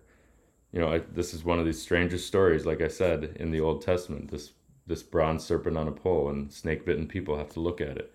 You 0.76 0.82
know, 0.82 0.92
I, 0.92 0.98
this 0.98 1.32
is 1.32 1.42
one 1.42 1.58
of 1.58 1.64
these 1.64 1.80
strangest 1.80 2.26
stories, 2.26 2.66
like 2.66 2.82
I 2.82 2.88
said, 2.88 3.38
in 3.40 3.50
the 3.50 3.60
Old 3.60 3.80
Testament. 3.80 4.30
This 4.30 4.52
this 4.86 5.02
bronze 5.02 5.42
serpent 5.42 5.78
on 5.78 5.88
a 5.88 5.90
pole, 5.90 6.28
and 6.28 6.52
snake 6.52 6.84
bitten 6.84 7.08
people 7.08 7.38
have 7.38 7.48
to 7.54 7.60
look 7.60 7.80
at 7.80 7.96
it. 7.96 8.12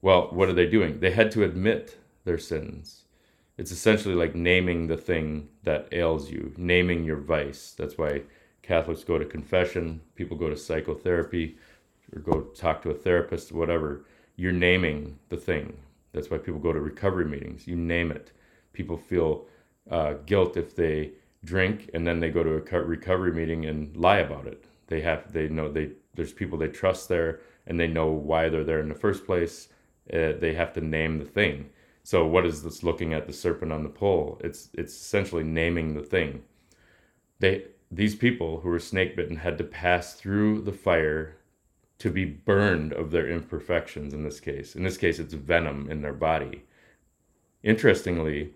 Well, 0.00 0.28
what 0.30 0.48
are 0.48 0.52
they 0.52 0.68
doing? 0.68 1.00
They 1.00 1.10
had 1.10 1.32
to 1.32 1.42
admit 1.42 1.98
their 2.22 2.38
sins. 2.38 3.02
It's 3.58 3.72
essentially 3.72 4.14
like 4.14 4.36
naming 4.36 4.86
the 4.86 4.96
thing 4.96 5.48
that 5.64 5.88
ails 5.90 6.30
you, 6.30 6.54
naming 6.56 7.02
your 7.02 7.16
vice. 7.16 7.74
That's 7.76 7.98
why 7.98 8.22
Catholics 8.62 9.02
go 9.02 9.18
to 9.18 9.24
confession, 9.24 10.02
people 10.14 10.36
go 10.36 10.48
to 10.48 10.56
psychotherapy, 10.56 11.56
or 12.14 12.20
go 12.20 12.42
talk 12.42 12.82
to 12.82 12.90
a 12.90 12.94
therapist, 12.94 13.50
whatever. 13.50 14.04
You're 14.36 14.52
naming 14.52 15.18
the 15.30 15.36
thing. 15.36 15.76
That's 16.12 16.30
why 16.30 16.38
people 16.38 16.60
go 16.60 16.72
to 16.72 16.80
recovery 16.80 17.24
meetings. 17.24 17.66
You 17.66 17.74
name 17.74 18.12
it. 18.12 18.30
People 18.72 18.96
feel 18.96 19.46
uh, 19.90 20.12
guilt 20.26 20.56
if 20.56 20.76
they 20.76 21.14
drink 21.44 21.90
and 21.92 22.06
then 22.06 22.20
they 22.20 22.30
go 22.30 22.42
to 22.42 22.54
a 22.54 22.82
recovery 22.82 23.32
meeting 23.32 23.66
and 23.66 23.96
lie 23.96 24.18
about 24.18 24.46
it. 24.46 24.64
They 24.86 25.00
have 25.00 25.32
they 25.32 25.48
know 25.48 25.70
they 25.70 25.92
there's 26.14 26.32
people 26.32 26.58
they 26.58 26.68
trust 26.68 27.08
there 27.08 27.40
and 27.66 27.78
they 27.78 27.86
know 27.86 28.10
why 28.10 28.48
they're 28.48 28.64
there 28.64 28.80
in 28.80 28.88
the 28.88 28.94
first 28.94 29.24
place. 29.24 29.68
Uh, 30.12 30.32
they 30.38 30.54
have 30.54 30.72
to 30.74 30.80
name 30.80 31.18
the 31.18 31.24
thing. 31.24 31.70
So 32.04 32.26
what 32.26 32.44
is 32.44 32.62
this 32.62 32.82
looking 32.82 33.14
at 33.14 33.26
the 33.26 33.32
serpent 33.32 33.72
on 33.72 33.82
the 33.82 33.88
pole? 33.88 34.40
It's 34.42 34.68
it's 34.74 34.94
essentially 34.94 35.44
naming 35.44 35.94
the 35.94 36.02
thing. 36.02 36.42
They 37.38 37.66
these 37.90 38.14
people 38.14 38.60
who 38.60 38.68
were 38.70 38.78
snake 38.78 39.16
bitten 39.16 39.36
had 39.36 39.58
to 39.58 39.64
pass 39.64 40.14
through 40.14 40.62
the 40.62 40.72
fire 40.72 41.36
to 41.98 42.10
be 42.10 42.24
burned 42.24 42.92
of 42.92 43.10
their 43.10 43.28
imperfections 43.28 44.12
in 44.12 44.24
this 44.24 44.40
case. 44.40 44.74
In 44.74 44.82
this 44.82 44.96
case, 44.96 45.18
it's 45.18 45.34
venom 45.34 45.88
in 45.90 46.02
their 46.02 46.12
body. 46.12 46.64
Interestingly, 47.62 48.54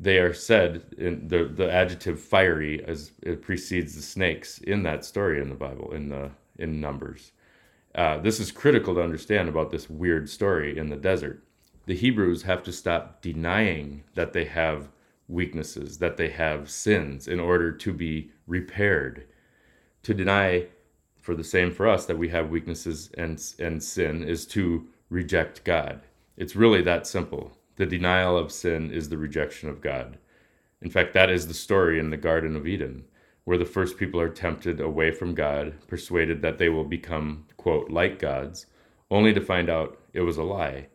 they 0.00 0.18
are 0.18 0.32
said 0.32 0.82
in 0.96 1.28
the, 1.28 1.44
the 1.44 1.70
adjective 1.70 2.18
fiery 2.18 2.82
as 2.86 3.12
it 3.22 3.42
precedes 3.42 3.94
the 3.94 4.02
snakes 4.02 4.58
in 4.58 4.82
that 4.82 5.04
story 5.04 5.40
in 5.40 5.50
the 5.50 5.54
Bible, 5.54 5.92
in 5.92 6.08
the 6.08 6.30
in 6.58 6.80
Numbers. 6.80 7.32
Uh, 7.94 8.18
this 8.18 8.40
is 8.40 8.50
critical 8.50 8.94
to 8.94 9.02
understand 9.02 9.48
about 9.48 9.70
this 9.70 9.90
weird 9.90 10.28
story 10.28 10.78
in 10.78 10.88
the 10.88 10.96
desert. 10.96 11.42
The 11.86 11.96
Hebrews 11.96 12.42
have 12.42 12.62
to 12.64 12.72
stop 12.72 13.20
denying 13.20 14.04
that 14.14 14.32
they 14.32 14.44
have 14.44 14.88
weaknesses, 15.28 15.98
that 15.98 16.16
they 16.16 16.30
have 16.30 16.70
sins 16.70 17.28
in 17.28 17.40
order 17.40 17.72
to 17.72 17.92
be 17.92 18.30
repaired. 18.46 19.26
To 20.04 20.14
deny 20.14 20.66
for 21.20 21.34
the 21.34 21.44
same 21.44 21.70
for 21.70 21.86
us 21.86 22.06
that 22.06 22.18
we 22.18 22.30
have 22.30 22.48
weaknesses 22.48 23.10
and 23.18 23.42
and 23.58 23.82
sin 23.82 24.24
is 24.24 24.46
to 24.46 24.88
reject 25.10 25.62
God. 25.64 26.00
It's 26.38 26.56
really 26.56 26.80
that 26.82 27.06
simple. 27.06 27.52
The 27.80 27.86
denial 27.86 28.36
of 28.36 28.52
sin 28.52 28.92
is 28.92 29.08
the 29.08 29.16
rejection 29.16 29.70
of 29.70 29.80
God. 29.80 30.18
In 30.82 30.90
fact, 30.90 31.14
that 31.14 31.30
is 31.30 31.46
the 31.46 31.54
story 31.54 31.98
in 31.98 32.10
the 32.10 32.18
Garden 32.18 32.54
of 32.54 32.66
Eden, 32.66 33.06
where 33.44 33.56
the 33.56 33.64
first 33.64 33.96
people 33.96 34.20
are 34.20 34.28
tempted 34.28 34.82
away 34.82 35.12
from 35.12 35.34
God, 35.34 35.72
persuaded 35.88 36.42
that 36.42 36.58
they 36.58 36.68
will 36.68 36.84
become, 36.84 37.46
quote, 37.56 37.90
like 37.90 38.18
gods, 38.18 38.66
only 39.10 39.32
to 39.32 39.40
find 39.40 39.70
out 39.70 39.98
it 40.12 40.20
was 40.20 40.36
a 40.36 40.42
lie 40.42 40.88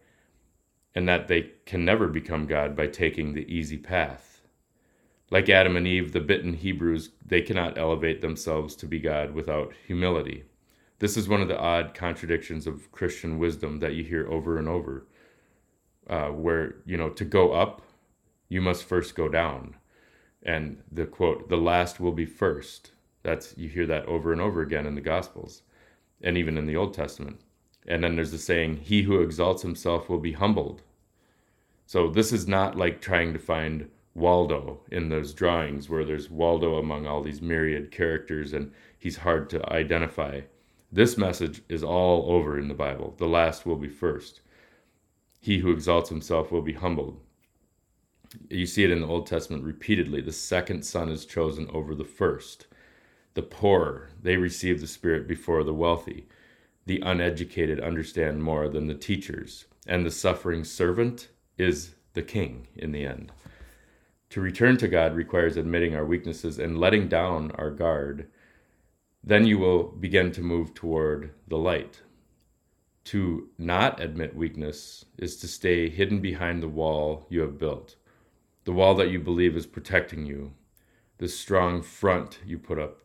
and 0.93 1.09
that 1.09 1.27
they 1.27 1.53
can 1.65 1.83
never 1.83 2.07
become 2.07 2.45
God 2.45 2.75
by 2.75 2.85
taking 2.85 3.33
the 3.33 3.51
easy 3.51 3.79
path. 3.79 4.43
Like 5.31 5.49
Adam 5.49 5.75
and 5.75 5.87
Eve, 5.87 6.13
the 6.13 6.19
bitten 6.19 6.53
Hebrews, 6.53 7.09
they 7.25 7.41
cannot 7.41 7.79
elevate 7.79 8.21
themselves 8.21 8.75
to 8.75 8.85
be 8.85 8.99
God 8.99 9.33
without 9.33 9.73
humility. 9.87 10.43
This 10.99 11.17
is 11.17 11.27
one 11.27 11.41
of 11.41 11.47
the 11.47 11.59
odd 11.59 11.95
contradictions 11.95 12.67
of 12.67 12.91
Christian 12.91 13.39
wisdom 13.39 13.79
that 13.79 13.95
you 13.95 14.03
hear 14.03 14.27
over 14.29 14.59
and 14.59 14.69
over, 14.69 15.07
uh, 16.09 16.27
where, 16.27 16.75
you 16.85 16.97
know, 16.97 17.09
to 17.09 17.25
go 17.25 17.53
up, 17.53 17.81
you 18.49 18.61
must 18.61 18.83
first 18.83 19.15
go 19.15 19.27
down. 19.27 19.75
And 20.43 20.81
the 20.91 21.05
quote, 21.05 21.49
the 21.49 21.57
last 21.57 21.99
will 21.99 22.11
be 22.11 22.25
first. 22.25 22.91
That's, 23.23 23.57
you 23.57 23.67
hear 23.69 23.87
that 23.87 24.05
over 24.05 24.31
and 24.31 24.39
over 24.41 24.61
again 24.61 24.85
in 24.85 24.95
the 24.95 25.01
Gospels 25.01 25.63
and 26.21 26.37
even 26.37 26.57
in 26.57 26.67
the 26.67 26.75
Old 26.75 26.93
Testament. 26.93 27.39
And 27.87 28.03
then 28.03 28.15
there's 28.15 28.31
the 28.31 28.37
saying, 28.37 28.77
He 28.77 29.03
who 29.03 29.21
exalts 29.21 29.61
himself 29.61 30.09
will 30.09 30.19
be 30.19 30.33
humbled. 30.33 30.81
So 31.87 32.09
this 32.09 32.31
is 32.31 32.47
not 32.47 32.75
like 32.75 33.01
trying 33.01 33.33
to 33.33 33.39
find 33.39 33.89
Waldo 34.15 34.79
in 34.89 35.09
those 35.09 35.33
drawings 35.33 35.89
where 35.89 36.05
there's 36.05 36.29
Waldo 36.29 36.77
among 36.77 37.05
all 37.05 37.21
these 37.21 37.41
myriad 37.41 37.91
characters 37.91 38.53
and 38.53 38.71
he's 38.97 39.17
hard 39.17 39.49
to 39.51 39.71
identify. 39.71 40.41
This 40.91 41.17
message 41.17 41.61
is 41.67 41.83
all 41.83 42.31
over 42.31 42.57
in 42.57 42.69
the 42.69 42.73
Bible. 42.73 43.13
The 43.17 43.27
last 43.27 43.65
will 43.65 43.75
be 43.75 43.89
first. 43.89 44.41
He 45.45 45.59
who 45.59 45.69
exalts 45.69 46.09
himself 46.09 46.51
will 46.51 46.63
be 46.63 46.73
humbled. 46.73 47.19
You 48.49 48.65
see 48.65 48.83
it 48.83 48.89
in 48.89 49.01
the 49.01 49.07
Old 49.07 49.27
Testament 49.27 49.63
repeatedly. 49.63 50.19
The 50.21 50.31
second 50.31 50.83
son 50.83 51.09
is 51.09 51.23
chosen 51.23 51.69
over 51.71 51.93
the 51.93 52.03
first. 52.03 52.65
The 53.35 53.43
poor, 53.43 54.09
they 54.19 54.37
receive 54.37 54.81
the 54.81 54.87
Spirit 54.87 55.27
before 55.27 55.63
the 55.63 55.71
wealthy 55.71 56.27
the 56.87 56.99
uneducated 57.01 57.79
understand 57.79 58.41
more 58.41 58.67
than 58.67 58.87
the 58.87 58.95
teachers, 58.95 59.65
and 59.85 60.03
the 60.03 60.11
suffering 60.11 60.63
servant 60.63 61.29
is 61.59 61.93
the 62.13 62.23
king 62.23 62.67
in 62.75 62.91
the 62.91 63.05
end. 63.05 63.31
To 64.31 64.41
return 64.41 64.77
to 64.77 64.87
God 64.87 65.15
requires 65.15 65.57
admitting 65.57 65.95
our 65.95 66.05
weaknesses 66.05 66.57
and 66.57 66.79
letting 66.79 67.07
down 67.07 67.51
our 67.51 67.69
guard. 67.69 68.29
Then 69.23 69.45
you 69.45 69.59
will 69.59 69.83
begin 69.83 70.31
to 70.31 70.41
move 70.41 70.73
toward 70.73 71.35
the 71.47 71.57
light. 71.57 72.01
To 73.05 73.49
not 73.59 73.99
admit 73.99 74.35
weakness 74.35 75.05
is 75.19 75.35
to 75.37 75.47
stay 75.47 75.89
hidden 75.89 76.21
behind 76.21 76.63
the 76.63 76.67
wall 76.67 77.27
you 77.29 77.41
have 77.41 77.59
built, 77.59 77.95
the 78.63 78.71
wall 78.71 78.95
that 78.95 79.11
you 79.11 79.19
believe 79.19 79.55
is 79.55 79.67
protecting 79.67 80.25
you, 80.25 80.53
the 81.19 81.27
strong 81.27 81.83
front 81.83 82.39
you 82.43 82.57
put 82.57 82.79
up. 82.79 83.01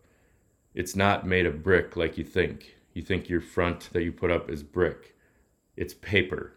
It's 0.75 0.97
not 0.97 1.27
made 1.27 1.45
of 1.45 1.63
brick 1.63 1.99
like 1.99 2.17
you 2.17 2.25
think. 2.25 2.77
You 2.95 3.03
think 3.03 3.29
your 3.29 3.43
front 3.43 3.91
that 3.93 4.03
you 4.03 4.11
put 4.11 4.31
up 4.31 4.51
is 4.51 4.63
brick. 4.63 5.15
It's 5.77 5.93
paper. 5.93 6.55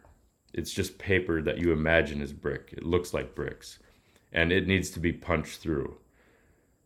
It's 0.54 0.72
just 0.72 0.98
paper 0.98 1.42
that 1.42 1.58
you 1.58 1.74
imagine 1.74 2.22
is 2.22 2.32
brick. 2.32 2.70
It 2.72 2.86
looks 2.86 3.14
like 3.14 3.36
bricks. 3.36 3.78
And 4.32 4.54
it 4.54 4.68
needs 4.68 4.90
to 4.92 5.02
be 5.02 5.12
punched 5.12 5.60
through. 5.60 5.98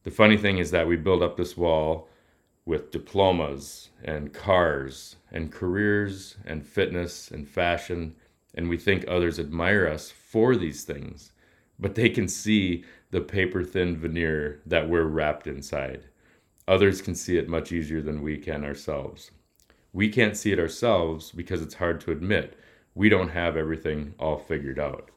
The 0.04 0.12
funny 0.12 0.38
thing 0.38 0.58
is 0.58 0.72
that 0.72 0.88
we 0.88 0.96
build 0.96 1.22
up 1.22 1.38
this 1.38 1.56
wall 1.56 2.10
with 2.66 2.90
diplomas 2.90 3.90
and 4.04 4.34
cars 4.34 5.17
and 5.32 5.52
careers 5.52 6.38
and 6.46 6.66
fitness 6.66 7.32
and 7.32 7.48
fashion, 7.48 8.16
and 8.56 8.70
we 8.70 8.78
think 8.78 9.06
others 9.08 9.40
admire 9.40 9.88
us 9.88 10.10
for 10.10 10.56
these 10.56 10.84
things, 10.84 11.32
but 11.80 11.96
they 11.96 12.10
can 12.10 12.28
see 12.28 12.84
the 13.12 13.22
paper 13.22 13.64
thin 13.64 13.96
veneer 13.98 14.62
that 14.66 14.90
we're 14.90 15.04
wrapped 15.04 15.48
inside. 15.48 16.06
Others 16.68 17.02
can 17.02 17.16
see 17.16 17.38
it 17.38 17.48
much 17.48 17.72
easier 17.72 18.02
than 18.02 18.22
we 18.22 18.38
can 18.38 18.64
ourselves. 18.64 19.32
We 19.94 20.10
can't 20.10 20.36
see 20.36 20.52
it 20.52 20.60
ourselves 20.60 21.32
because 21.32 21.62
it's 21.62 21.76
hard 21.76 22.02
to 22.02 22.12
admit. 22.12 22.58
we 22.98 23.10
don't 23.10 23.30
have 23.30 23.56
everything 23.56 24.16
all 24.18 24.38
figured 24.38 24.80
out. 24.80 25.12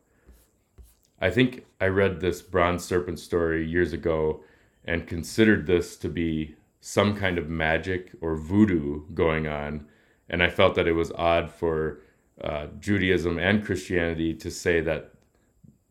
I 1.18 1.30
think 1.30 1.64
I 1.80 1.86
read 1.86 2.20
this 2.20 2.42
bronze 2.42 2.84
serpent 2.84 3.18
story 3.18 3.66
years 3.66 3.94
ago 3.94 4.44
and 4.84 5.06
considered 5.06 5.66
this 5.66 5.96
to 5.96 6.08
be 6.10 6.56
some 6.82 7.16
kind 7.16 7.38
of 7.38 7.48
magic 7.48 8.12
or 8.20 8.36
voodoo 8.36 9.02
going 9.14 9.46
on. 9.46 9.86
And 10.30 10.42
I 10.42 10.48
felt 10.48 10.76
that 10.76 10.88
it 10.88 10.92
was 10.92 11.12
odd 11.12 11.50
for 11.50 12.00
uh, 12.42 12.68
Judaism 12.78 13.38
and 13.38 13.64
Christianity 13.64 14.32
to 14.34 14.50
say 14.50 14.80
that 14.80 15.12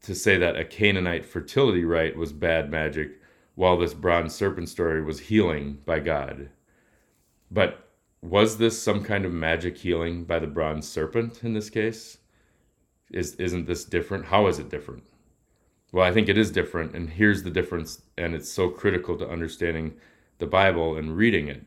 to 0.02 0.16
say 0.16 0.38
that 0.38 0.56
a 0.56 0.64
Canaanite 0.64 1.26
fertility 1.26 1.84
rite 1.84 2.16
was 2.16 2.32
bad 2.32 2.72
magic, 2.72 3.20
while 3.56 3.78
this 3.78 3.94
bronze 3.94 4.34
serpent 4.34 4.70
story 4.70 5.04
was 5.04 5.20
healing 5.20 5.80
by 5.86 6.00
God. 6.00 6.50
But 7.52 7.90
was 8.22 8.58
this 8.58 8.82
some 8.82 9.04
kind 9.04 9.26
of 9.26 9.34
magic 9.34 9.78
healing 9.78 10.24
by 10.24 10.40
the 10.40 10.48
bronze 10.48 10.88
serpent 10.88 11.44
in 11.44 11.54
this 11.54 11.70
case? 11.70 12.20
Is 13.12 13.36
isn't 13.36 13.66
this 13.66 13.84
different? 13.84 14.26
How 14.26 14.48
is 14.48 14.58
it 14.58 14.70
different? 14.70 15.04
Well, 15.92 16.06
I 16.06 16.14
think 16.14 16.30
it 16.30 16.38
is 16.38 16.52
different, 16.52 16.96
and 16.96 17.10
here's 17.10 17.44
the 17.44 17.50
difference, 17.50 18.04
and 18.18 18.34
it's 18.34 18.50
so 18.50 18.70
critical 18.70 19.18
to 19.18 19.30
understanding 19.30 19.96
the 20.38 20.46
Bible 20.46 20.96
and 20.96 21.18
reading 21.18 21.48
it. 21.48 21.66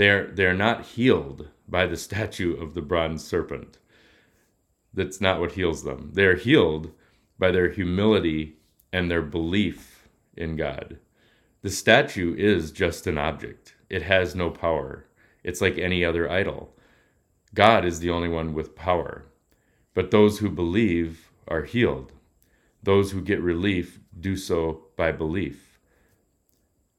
They're 0.00 0.28
they're 0.28 0.54
not 0.54 0.86
healed 0.96 1.48
by 1.68 1.84
the 1.84 1.96
statue 2.08 2.56
of 2.56 2.72
the 2.72 2.80
bronze 2.80 3.22
serpent. 3.22 3.76
That's 4.94 5.20
not 5.20 5.40
what 5.40 5.52
heals 5.52 5.84
them. 5.84 6.12
They 6.14 6.24
are 6.24 6.36
healed 6.36 6.92
by 7.38 7.50
their 7.50 7.68
humility 7.68 8.56
and 8.94 9.10
their 9.10 9.20
belief 9.20 10.08
in 10.34 10.56
God. 10.56 10.96
The 11.60 11.68
statue 11.68 12.34
is 12.34 12.72
just 12.72 13.06
an 13.06 13.18
object. 13.18 13.74
It 13.90 14.00
has 14.00 14.34
no 14.34 14.48
power. 14.48 15.04
It's 15.44 15.60
like 15.60 15.76
any 15.76 16.02
other 16.02 16.30
idol. 16.30 16.74
God 17.52 17.84
is 17.84 18.00
the 18.00 18.08
only 18.08 18.30
one 18.30 18.54
with 18.54 18.74
power. 18.74 19.26
But 19.92 20.10
those 20.10 20.38
who 20.38 20.48
believe 20.48 21.30
are 21.46 21.64
healed. 21.64 22.14
Those 22.82 23.12
who 23.12 23.20
get 23.20 23.42
relief 23.42 24.00
do 24.18 24.34
so 24.34 24.86
by 24.96 25.12
belief. 25.12 25.78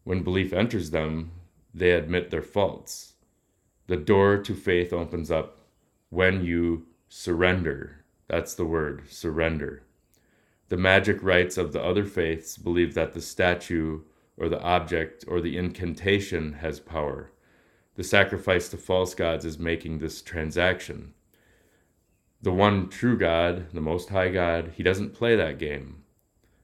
When 0.04 0.22
belief 0.22 0.54
enters 0.54 0.92
them, 0.92 1.32
they 1.74 1.92
admit 1.92 2.30
their 2.30 2.42
faults. 2.42 3.14
The 3.88 3.98
door 3.98 4.38
to 4.38 4.54
faith 4.54 4.94
opens 4.94 5.32
up 5.32 5.58
when 6.10 6.44
you 6.44 6.86
surrender. 7.10 8.06
That's 8.28 8.54
the 8.54 8.66
word, 8.66 9.04
surrender. 9.10 9.84
The 10.70 10.78
magic 10.78 11.22
rites 11.22 11.58
of 11.58 11.74
the 11.74 11.84
other 11.84 12.06
faiths 12.06 12.58
believe 12.58 12.94
that 12.94 13.14
the 13.14 13.22
statue 13.22 14.02
or 14.38 14.48
the 14.48 14.62
object 14.62 15.26
or 15.28 15.42
the 15.42 15.58
incantation 15.58 16.54
has 16.54 16.80
power. 16.80 17.32
The 17.96 18.04
sacrifice 18.04 18.70
to 18.70 18.78
false 18.78 19.14
gods 19.14 19.44
is 19.44 19.60
making 19.60 20.00
this 20.00 20.22
transaction. 20.22 21.14
The 22.42 22.54
one 22.54 22.90
true 22.90 23.18
God, 23.18 23.72
the 23.74 23.82
Most 23.82 24.10
High 24.10 24.30
God, 24.30 24.72
he 24.76 24.82
doesn't 24.84 25.14
play 25.14 25.36
that 25.36 25.60
game. 25.60 26.04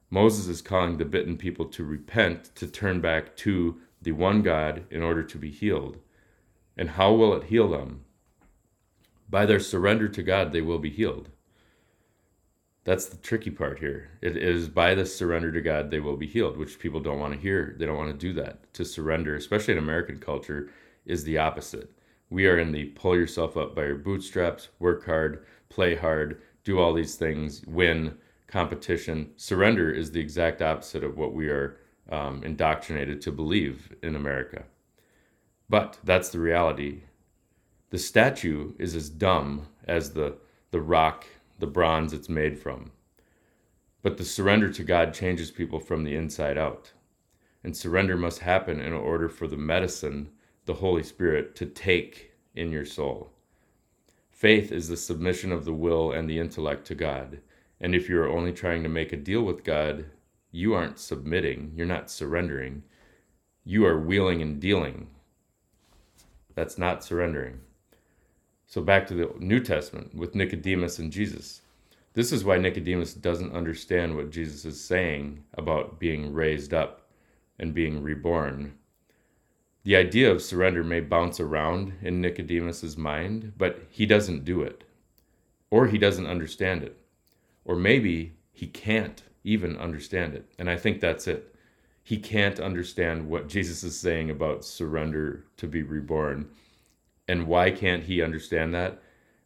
Moses 0.10 0.48
is 0.48 0.62
calling 0.62 0.98
the 0.98 1.06
bitten 1.06 1.38
people 1.38 1.66
to 1.66 1.84
repent, 1.84 2.56
to 2.56 2.66
turn 2.66 3.02
back 3.02 3.36
to 3.38 3.78
the 4.08 4.14
one 4.14 4.42
God 4.42 4.86
in 4.90 5.04
order 5.04 5.22
to 5.22 5.38
be 5.38 5.52
healed. 5.52 5.98
And 6.78 6.92
how 6.92 7.12
will 7.12 7.34
it 7.34 7.50
heal 7.50 7.68
them? 7.68 8.06
By 9.30 9.46
their 9.46 9.60
surrender 9.60 10.08
to 10.08 10.24
God, 10.24 10.54
they 10.54 10.62
will 10.62 10.80
be 10.80 10.90
healed. 10.90 11.28
That's 12.86 13.08
the 13.08 13.18
tricky 13.18 13.52
part 13.52 13.80
here. 13.80 14.12
It 14.22 14.38
is 14.38 14.70
by 14.70 14.96
the 14.96 15.06
surrender 15.06 15.52
to 15.52 15.60
God 15.60 15.92
they 15.92 16.00
will 16.00 16.16
be 16.16 16.26
healed, 16.26 16.56
which 16.56 16.80
people 16.80 17.02
don't 17.02 17.20
want 17.20 17.34
to 17.34 17.40
hear. 17.40 17.76
They 17.78 17.86
don't 17.86 17.98
want 17.98 18.18
to 18.18 18.28
do 18.28 18.32
that. 18.42 18.74
To 18.76 18.86
surrender, 18.86 19.36
especially 19.36 19.74
in 19.74 19.80
American 19.80 20.20
culture, 20.20 20.70
is 21.06 21.26
the 21.26 21.40
opposite. 21.40 21.92
We 22.30 22.48
are 22.48 22.58
in 22.58 22.72
the 22.72 22.86
pull 22.86 23.18
yourself 23.18 23.58
up 23.58 23.76
by 23.76 23.88
your 23.88 23.96
bootstraps, 23.96 24.70
work 24.80 25.06
hard, 25.06 25.46
play 25.68 25.96
hard, 25.96 26.42
do 26.64 26.80
all 26.80 26.94
these 26.94 27.16
things, 27.16 27.62
win, 27.68 28.18
competition. 28.48 29.32
Surrender 29.36 29.92
is 29.92 30.12
the 30.12 30.22
exact 30.22 30.62
opposite 30.62 31.04
of 31.04 31.18
what 31.18 31.34
we 31.34 31.50
are 31.50 31.78
um, 32.10 32.44
indoctrinated 32.44 33.22
to 33.22 33.32
believe 33.32 33.96
in 34.02 34.16
America. 34.16 34.64
But 35.70 35.98
that's 36.04 36.30
the 36.30 36.40
reality. 36.40 37.02
The 37.90 37.98
statue 37.98 38.74
is 38.78 38.96
as 38.96 39.10
dumb 39.10 39.68
as 39.86 40.12
the, 40.12 40.38
the 40.72 40.82
rock 40.82 41.26
the 41.60 41.68
bronze 41.68 42.14
it's 42.14 42.30
made 42.30 42.60
from. 42.60 42.92
But 44.02 44.18
the 44.18 44.26
surrender 44.26 44.72
to 44.72 44.84
God 44.84 45.14
changes 45.14 45.52
people 45.52 45.80
from 45.80 46.04
the 46.04 46.16
inside 46.16 46.58
out. 46.58 46.92
And 47.64 47.76
surrender 47.76 48.16
must 48.16 48.40
happen 48.40 48.80
in 48.80 48.94
order 48.94 49.28
for 49.28 49.48
the 49.48 49.58
medicine, 49.58 50.30
the 50.66 50.76
Holy 50.76 51.04
Spirit, 51.04 51.56
to 51.56 51.66
take 51.66 52.32
in 52.56 52.72
your 52.72 52.86
soul. 52.86 53.32
Faith 54.30 54.72
is 54.72 54.88
the 54.88 54.98
submission 54.98 55.52
of 55.52 55.66
the 55.66 55.74
will 55.74 56.12
and 56.12 56.30
the 56.30 56.40
intellect 56.40 56.86
to 56.88 56.96
God. 56.96 57.40
And 57.82 57.96
if 57.96 58.08
you 58.08 58.20
are 58.22 58.30
only 58.30 58.54
trying 58.54 58.84
to 58.84 58.90
make 58.90 59.12
a 59.12 59.18
deal 59.18 59.42
with 59.42 59.64
God, 59.64 60.06
you 60.52 60.74
aren't 60.74 61.00
submitting, 61.00 61.74
you're 61.76 61.86
not 61.86 62.10
surrendering. 62.10 62.84
You 63.64 63.86
are 63.86 64.00
wheeling 64.00 64.42
and 64.42 64.60
dealing. 64.60 65.08
That's 66.56 66.78
not 66.78 67.04
surrendering. 67.04 67.60
So 68.66 68.82
back 68.82 69.08
to 69.08 69.14
the 69.14 69.32
New 69.40 69.60
Testament 69.60 70.16
with 70.16 70.36
Nicodemus 70.36 71.00
and 71.00 71.12
Jesus. 71.12 71.62
This 72.14 72.32
is 72.32 72.44
why 72.44 72.58
Nicodemus 72.58 73.14
doesn't 73.14 73.54
understand 73.54 74.16
what 74.16 74.32
Jesus 74.32 74.66
is 74.66 74.84
saying 74.84 75.44
about 75.54 76.00
being 76.00 76.34
raised 76.34 76.74
up 76.74 77.10
and 77.60 77.74
being 77.74 78.02
reborn. 78.02 78.74
The 79.84 79.96
idea 79.96 80.32
of 80.32 80.42
surrender 80.42 80.84
may 80.84 81.00
bounce 81.00 81.40
around 81.40 81.94
in 82.02 82.20
Nicodemus's 82.20 82.98
mind, 82.98 83.54
but 83.58 83.84
he 83.90 84.06
doesn't 84.06 84.46
do 84.46 84.62
it. 84.62 84.84
Or 85.70 85.88
he 85.88 85.98
doesn't 85.98 86.26
understand 86.26 86.84
it. 86.84 86.98
Or 87.64 87.76
maybe 87.76 88.38
he 88.52 88.68
can't 88.68 89.22
even 89.48 89.78
understand 89.78 90.34
it. 90.34 90.46
And 90.60 90.70
I 90.70 90.78
think 90.78 91.00
that's 91.00 91.28
it. 91.28 91.56
He 92.04 92.18
can't 92.18 92.60
understand 92.60 93.28
what 93.28 93.50
Jesus 93.50 93.84
is 93.84 94.00
saying 94.00 94.30
about 94.30 94.64
surrender 94.64 95.46
to 95.58 95.68
be 95.68 95.84
reborn 95.84 96.50
and 97.28 97.48
why 97.48 97.72
can't 97.72 98.04
he 98.04 98.22
understand 98.22 98.74
that? 98.74 99.02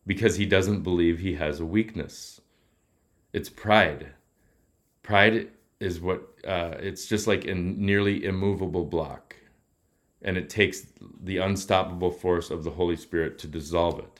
Because 0.05 0.35
he 0.35 0.45
doesn't 0.45 0.81
believe 0.81 1.19
he 1.19 1.35
has 1.35 1.59
a 1.59 1.65
weakness. 1.65 2.41
It's 3.33 3.49
pride. 3.49 4.13
Pride 5.03 5.49
is 5.79 5.99
what, 5.99 6.21
uh, 6.45 6.75
it's 6.79 7.07
just 7.07 7.27
like 7.27 7.45
a 7.45 7.55
nearly 7.55 8.23
immovable 8.25 8.85
block. 8.85 9.35
And 10.21 10.37
it 10.37 10.49
takes 10.49 10.85
the 11.23 11.37
unstoppable 11.37 12.11
force 12.11 12.51
of 12.51 12.63
the 12.63 12.71
Holy 12.71 12.95
Spirit 12.95 13.39
to 13.39 13.47
dissolve 13.47 13.99
it. 13.99 14.19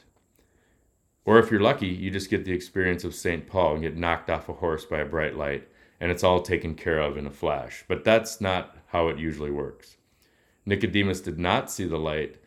Or 1.24 1.38
if 1.38 1.52
you're 1.52 1.62
lucky, 1.62 1.88
you 1.88 2.10
just 2.10 2.32
get 2.32 2.46
the 2.46 2.54
experience 2.54 3.04
of 3.04 3.14
St. 3.14 3.46
Paul 3.46 3.74
and 3.74 3.84
get 3.84 3.96
knocked 3.96 4.32
off 4.32 4.50
a 4.50 4.54
horse 4.54 4.86
by 4.86 5.00
a 5.02 5.06
bright 5.06 5.38
light, 5.38 5.68
and 6.02 6.12
it's 6.12 6.24
all 6.24 6.42
taken 6.42 6.74
care 6.74 7.00
of 7.00 7.16
in 7.16 7.28
a 7.28 7.32
flash. 7.32 7.86
But 7.88 8.04
that's 8.04 8.42
not 8.42 8.76
how 8.88 9.08
it 9.08 9.20
usually 9.20 9.52
works. 9.52 9.98
Nicodemus 10.66 11.22
did 11.22 11.38
not 11.38 11.72
see 11.72 11.86
the 11.86 12.00
light 12.00 12.38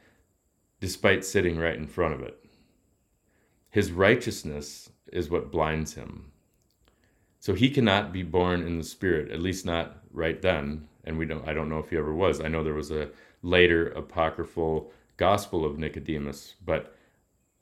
despite 0.80 1.24
sitting 1.24 1.56
right 1.56 1.76
in 1.76 1.86
front 1.86 2.14
of 2.14 2.20
it. 2.20 2.44
His 3.70 3.92
righteousness 3.92 4.90
is 5.12 5.30
what 5.30 5.52
blinds 5.52 5.94
him. 5.94 6.32
So 7.38 7.54
he 7.54 7.70
cannot 7.70 8.12
be 8.12 8.24
born 8.24 8.62
in 8.62 8.78
the 8.78 8.84
spirit, 8.84 9.30
at 9.30 9.40
least 9.40 9.64
not 9.64 9.98
right 10.10 10.42
then. 10.42 10.88
And 11.04 11.16
we 11.16 11.24
don't 11.24 11.46
I 11.46 11.52
don't 11.52 11.68
know 11.68 11.78
if 11.78 11.90
he 11.90 11.96
ever 11.96 12.12
was. 12.12 12.40
I 12.40 12.48
know 12.48 12.64
there 12.64 12.74
was 12.74 12.90
a 12.90 13.10
later 13.42 13.88
apocryphal 13.90 14.90
gospel 15.16 15.64
of 15.64 15.78
Nicodemus, 15.78 16.54
but 16.64 16.96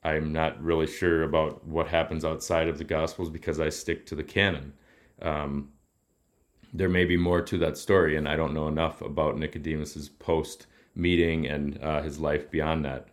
I'm 0.03 0.33
not 0.33 0.61
really 0.61 0.87
sure 0.87 1.23
about 1.23 1.67
what 1.67 1.87
happens 1.87 2.25
outside 2.25 2.67
of 2.67 2.79
the 2.79 2.83
gospels 2.83 3.29
because 3.29 3.59
I 3.59 3.69
stick 3.69 4.07
to 4.07 4.15
the 4.15 4.23
canon. 4.23 4.73
Um, 5.21 5.69
there 6.73 6.89
may 6.89 7.05
be 7.05 7.17
more 7.17 7.41
to 7.41 7.57
that 7.59 7.77
story, 7.77 8.17
and 8.17 8.27
I 8.27 8.35
don't 8.35 8.53
know 8.53 8.67
enough 8.67 9.01
about 9.01 9.37
Nicodemus's 9.37 10.09
post 10.09 10.65
meeting 10.95 11.47
and 11.47 11.81
uh, 11.81 12.01
his 12.01 12.19
life 12.19 12.49
beyond 12.49 12.83
that. 12.85 13.07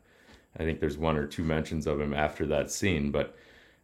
I 0.58 0.64
think 0.64 0.80
there's 0.80 0.98
one 0.98 1.16
or 1.16 1.26
two 1.26 1.44
mentions 1.44 1.86
of 1.86 2.00
him 2.00 2.14
after 2.14 2.46
that 2.46 2.70
scene. 2.70 3.10
But 3.10 3.36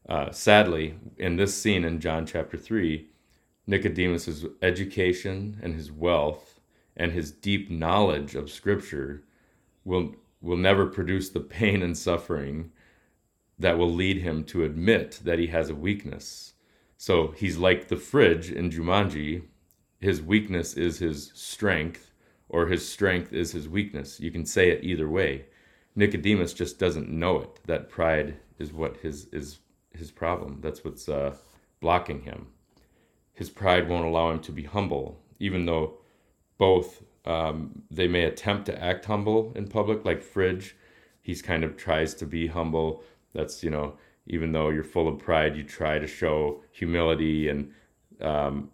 uh, 0.08 0.30
sadly, 0.30 0.94
in 1.18 1.36
this 1.36 1.54
scene 1.54 1.84
in 1.84 2.00
John 2.00 2.26
chapter 2.26 2.56
3, 2.56 3.06
Nicodemus's 3.66 4.46
education 4.62 5.58
and 5.62 5.74
his 5.74 5.92
wealth 5.92 6.60
and 6.96 7.12
his 7.12 7.30
deep 7.30 7.70
knowledge 7.70 8.34
of 8.34 8.50
Scripture 8.50 9.24
will, 9.84 10.14
will 10.40 10.56
never 10.56 10.86
produce 10.86 11.28
the 11.28 11.40
pain 11.40 11.82
and 11.82 11.96
suffering 11.96 12.70
that 13.58 13.78
will 13.78 13.92
lead 13.92 14.18
him 14.18 14.44
to 14.44 14.64
admit 14.64 15.20
that 15.24 15.38
he 15.38 15.48
has 15.48 15.70
a 15.70 15.74
weakness. 15.74 16.54
So 16.96 17.28
he's 17.36 17.56
like 17.56 17.88
the 17.88 17.96
fridge 17.96 18.50
in 18.50 18.70
Jumanji. 18.70 19.42
His 20.00 20.22
weakness 20.22 20.74
is 20.74 20.98
his 20.98 21.32
strength, 21.34 22.10
or 22.48 22.66
his 22.66 22.88
strength 22.88 23.32
is 23.32 23.52
his 23.52 23.68
weakness. 23.68 24.20
You 24.20 24.30
can 24.30 24.44
say 24.44 24.70
it 24.70 24.84
either 24.84 25.08
way. 25.08 25.46
Nicodemus 25.94 26.52
just 26.52 26.78
doesn't 26.78 27.08
know 27.08 27.40
it. 27.40 27.60
That 27.66 27.88
pride 27.88 28.36
is 28.58 28.72
what 28.72 28.98
his 28.98 29.26
is 29.26 29.58
his 29.92 30.10
problem. 30.10 30.58
That's 30.60 30.84
what's 30.84 31.08
uh, 31.08 31.34
blocking 31.80 32.22
him. 32.22 32.48
His 33.32 33.50
pride 33.50 33.88
won't 33.88 34.04
allow 34.04 34.30
him 34.30 34.40
to 34.40 34.52
be 34.52 34.64
humble, 34.64 35.20
even 35.40 35.66
though 35.66 35.98
both 36.58 37.02
um, 37.24 37.82
they 37.90 38.06
may 38.06 38.24
attempt 38.24 38.66
to 38.66 38.82
act 38.82 39.06
humble 39.06 39.52
in 39.54 39.66
public, 39.66 40.04
like 40.04 40.22
Fridge. 40.22 40.76
He's 41.22 41.42
kind 41.42 41.64
of 41.64 41.76
tries 41.76 42.14
to 42.14 42.26
be 42.26 42.46
humble. 42.46 43.02
That's 43.32 43.64
you 43.64 43.70
know 43.70 43.96
even 44.26 44.52
though 44.52 44.70
you're 44.70 44.84
full 44.84 45.08
of 45.08 45.18
pride, 45.18 45.56
you 45.56 45.62
try 45.62 45.98
to 45.98 46.06
show 46.06 46.62
humility 46.72 47.48
and 47.48 47.72
um, 48.20 48.70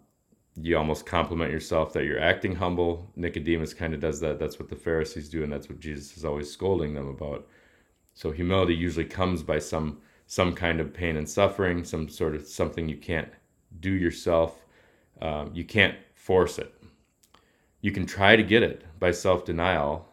you 0.55 0.77
almost 0.77 1.05
compliment 1.05 1.51
yourself 1.51 1.93
that 1.93 2.05
you're 2.05 2.19
acting 2.19 2.55
humble. 2.55 3.11
Nicodemus 3.15 3.73
kind 3.73 3.93
of 3.93 3.99
does 3.99 4.19
that. 4.19 4.39
That's 4.39 4.59
what 4.59 4.69
the 4.69 4.75
Pharisees 4.75 5.29
do, 5.29 5.43
and 5.43 5.51
that's 5.51 5.69
what 5.69 5.79
Jesus 5.79 6.15
is 6.15 6.25
always 6.25 6.51
scolding 6.51 6.93
them 6.93 7.07
about. 7.07 7.47
So 8.13 8.31
humility 8.31 8.75
usually 8.75 9.05
comes 9.05 9.41
by 9.43 9.59
some 9.59 10.01
some 10.27 10.53
kind 10.53 10.79
of 10.79 10.93
pain 10.93 11.17
and 11.17 11.29
suffering, 11.29 11.83
some 11.83 12.07
sort 12.07 12.35
of 12.35 12.47
something 12.47 12.87
you 12.87 12.97
can't 12.97 13.29
do 13.79 13.91
yourself. 13.91 14.65
Um, 15.21 15.51
you 15.53 15.63
can't 15.63 15.95
force 16.15 16.57
it. 16.57 16.73
You 17.81 17.91
can 17.91 18.05
try 18.05 18.35
to 18.35 18.43
get 18.43 18.63
it 18.63 18.83
by 18.99 19.11
self 19.11 19.45
denial, 19.45 20.07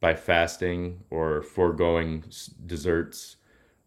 by 0.00 0.14
fasting 0.14 1.00
or 1.10 1.42
foregoing 1.42 2.24
desserts 2.66 3.36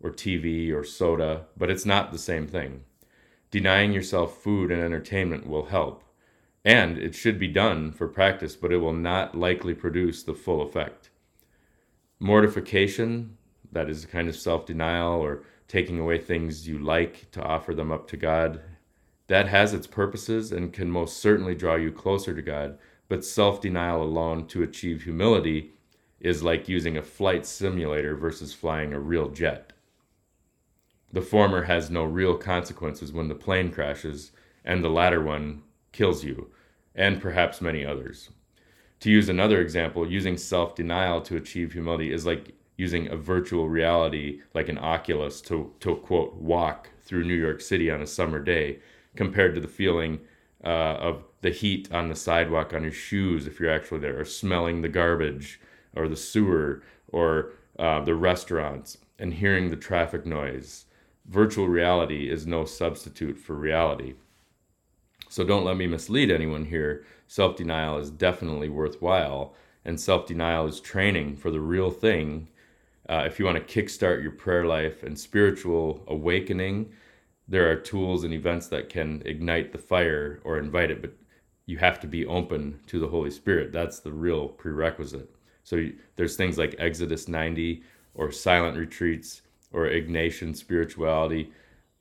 or 0.02 0.12
TV 0.12 0.74
or 0.74 0.84
soda, 0.84 1.46
but 1.58 1.70
it's 1.70 1.86
not 1.86 2.12
the 2.12 2.18
same 2.18 2.48
thing. 2.48 2.84
Denying 3.54 3.94
yourself 3.94 4.42
food 4.42 4.72
and 4.72 4.82
entertainment 4.82 5.46
will 5.46 5.66
help, 5.66 6.04
and 6.66 6.98
it 6.98 7.14
should 7.14 7.38
be 7.38 7.48
done 7.48 7.92
for 7.92 8.08
practice, 8.08 8.56
but 8.56 8.72
it 8.72 8.78
will 8.78 8.94
not 8.94 9.38
likely 9.38 9.76
produce 9.76 10.24
the 10.24 10.34
full 10.34 10.60
effect. 10.64 11.12
Mortification, 12.20 13.38
that 13.72 13.92
is 13.92 14.04
a 14.04 14.08
kind 14.08 14.28
of 14.28 14.36
self 14.36 14.66
denial 14.66 15.22
or 15.22 15.44
taking 15.68 16.00
away 16.00 16.18
things 16.18 16.68
you 16.68 16.80
like 16.80 17.30
to 17.30 17.44
offer 17.44 17.76
them 17.76 17.92
up 17.92 18.08
to 18.08 18.18
God, 18.18 18.60
that 19.28 19.50
has 19.50 19.72
its 19.72 19.86
purposes 19.86 20.52
and 20.52 20.74
can 20.74 20.90
most 20.90 21.18
certainly 21.18 21.54
draw 21.54 21.76
you 21.76 21.92
closer 21.92 22.34
to 22.34 22.42
God, 22.42 22.80
but 23.08 23.24
self 23.24 23.62
denial 23.62 24.02
alone 24.02 24.48
to 24.48 24.64
achieve 24.64 25.04
humility 25.04 25.74
is 26.20 26.42
like 26.42 26.68
using 26.68 26.98
a 26.98 27.04
flight 27.04 27.46
simulator 27.46 28.16
versus 28.16 28.52
flying 28.52 28.94
a 28.94 29.00
real 29.00 29.30
jet. 29.30 29.73
The 31.14 31.22
former 31.22 31.62
has 31.64 31.92
no 31.92 32.06
real 32.06 32.36
consequences 32.36 33.14
when 33.14 33.28
the 33.28 33.36
plane 33.36 33.72
crashes, 33.72 34.32
and 34.66 34.84
the 34.84 34.90
latter 34.90 35.22
one 35.22 35.62
kills 35.92 36.24
you, 36.24 36.50
and 36.96 37.22
perhaps 37.22 37.62
many 37.62 37.86
others. 37.86 38.32
To 39.02 39.12
use 39.12 39.30
another 39.30 39.62
example, 39.62 40.10
using 40.10 40.38
self 40.38 40.74
denial 40.74 41.22
to 41.22 41.36
achieve 41.36 41.74
humility 41.74 42.12
is 42.12 42.26
like 42.26 42.56
using 42.78 43.10
a 43.10 43.16
virtual 43.16 43.70
reality 43.70 44.42
like 44.56 44.70
an 44.70 44.80
Oculus 44.80 45.40
to, 45.42 45.72
to 45.82 45.98
quote, 45.98 46.34
walk 46.34 46.90
through 47.04 47.26
New 47.26 47.36
York 47.36 47.62
City 47.62 47.92
on 47.92 48.02
a 48.02 48.08
summer 48.08 48.40
day, 48.40 48.80
compared 49.16 49.54
to 49.54 49.62
the 49.62 49.68
feeling 49.68 50.20
uh, 50.64 50.98
of 50.98 51.26
the 51.42 51.52
heat 51.52 51.92
on 51.92 52.10
the 52.10 52.16
sidewalk 52.16 52.74
on 52.74 52.82
your 52.82 52.92
shoes 52.92 53.46
if 53.46 53.60
you're 53.60 53.70
actually 53.70 54.00
there, 54.00 54.20
or 54.20 54.26
smelling 54.26 54.82
the 54.82 54.90
garbage, 54.90 55.60
or 55.96 56.08
the 56.08 56.16
sewer, 56.16 56.82
or 57.10 57.52
uh, 57.78 58.00
the 58.04 58.16
restaurants, 58.16 58.98
and 59.20 59.36
hearing 59.36 59.70
the 59.70 59.76
traffic 59.76 60.26
noise 60.26 60.86
virtual 61.26 61.68
reality 61.68 62.30
is 62.30 62.46
no 62.46 62.66
substitute 62.66 63.38
for 63.38 63.54
reality. 63.56 64.16
So 65.30 65.44
don't 65.44 65.66
let 65.66 65.78
me 65.78 65.88
mislead 65.88 66.30
anyone 66.30 66.66
here. 66.66 67.06
Self 67.28 67.56
denial 67.56 67.98
is 67.98 68.12
definitely 68.12 68.70
worthwhile, 68.70 69.56
and 69.84 70.00
self 70.00 70.28
denial 70.28 70.68
is 70.68 70.80
training 70.80 71.38
for 71.38 71.50
the 71.50 71.60
real 71.60 71.90
thing. 71.90 72.50
Uh, 73.10 73.24
if 73.26 73.40
you 73.40 73.46
want 73.46 73.58
to 73.58 73.82
kickstart 73.82 74.22
your 74.22 74.32
prayer 74.32 74.66
life 74.66 75.04
and 75.04 75.18
spiritual 75.18 76.04
awakening, 76.08 76.92
there 77.48 77.70
are 77.70 77.76
tools 77.76 78.24
and 78.24 78.34
events 78.34 78.68
that 78.68 78.90
can 78.90 79.22
ignite 79.26 79.72
the 79.72 79.78
fire 79.78 80.40
or 80.44 80.58
invite 80.58 80.92
it, 80.92 81.02
but 81.02 81.14
you 81.66 81.78
have 81.78 82.00
to 82.00 82.08
be 82.08 82.26
open 82.26 82.80
to 82.88 83.00
the 83.00 83.08
Holy 83.08 83.32
Spirit. 83.32 83.72
That's 83.72 84.00
the 84.00 84.12
real 84.12 84.48
prerequisite. 84.48 85.30
So 85.64 85.78
you, 85.78 85.96
there's 86.16 86.36
things 86.36 86.58
like 86.58 86.76
Exodus 86.78 87.28
90 87.28 87.84
or 88.16 88.32
silent 88.32 88.78
retreats 88.78 89.42
or 89.74 89.90
Ignatian 89.90 90.56
spirituality, 90.56 91.52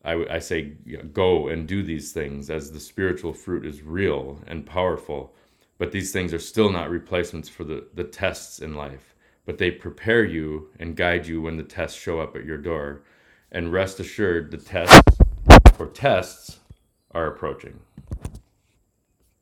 I, 0.04 0.24
I 0.30 0.38
say 0.38 0.74
you 0.84 0.98
know, 0.98 1.04
go 1.04 1.48
and 1.48 1.66
do 1.66 1.82
these 1.82 2.12
things 2.12 2.50
as 2.50 2.70
the 2.70 2.80
spiritual 2.80 3.32
fruit 3.32 3.64
is 3.64 3.82
real 3.82 4.40
and 4.46 4.66
powerful. 4.66 5.34
But 5.78 5.92
these 5.92 6.12
things 6.12 6.32
are 6.32 6.38
still 6.38 6.70
not 6.70 6.90
replacements 6.90 7.48
for 7.48 7.64
the, 7.64 7.86
the 7.94 8.04
tests 8.04 8.60
in 8.60 8.74
life. 8.74 9.14
But 9.44 9.58
they 9.58 9.70
prepare 9.70 10.24
you 10.24 10.70
and 10.78 10.96
guide 10.96 11.26
you 11.26 11.42
when 11.42 11.56
the 11.56 11.64
tests 11.64 12.00
show 12.00 12.20
up 12.20 12.36
at 12.36 12.44
your 12.44 12.58
door. 12.58 13.02
And 13.50 13.72
rest 13.72 13.98
assured, 13.98 14.50
the 14.50 14.58
tests 14.58 15.18
or 15.78 15.86
tests 15.86 16.60
are 17.10 17.26
approaching. 17.26 17.80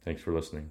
Thanks 0.05 0.23
for 0.23 0.33
listening. 0.33 0.71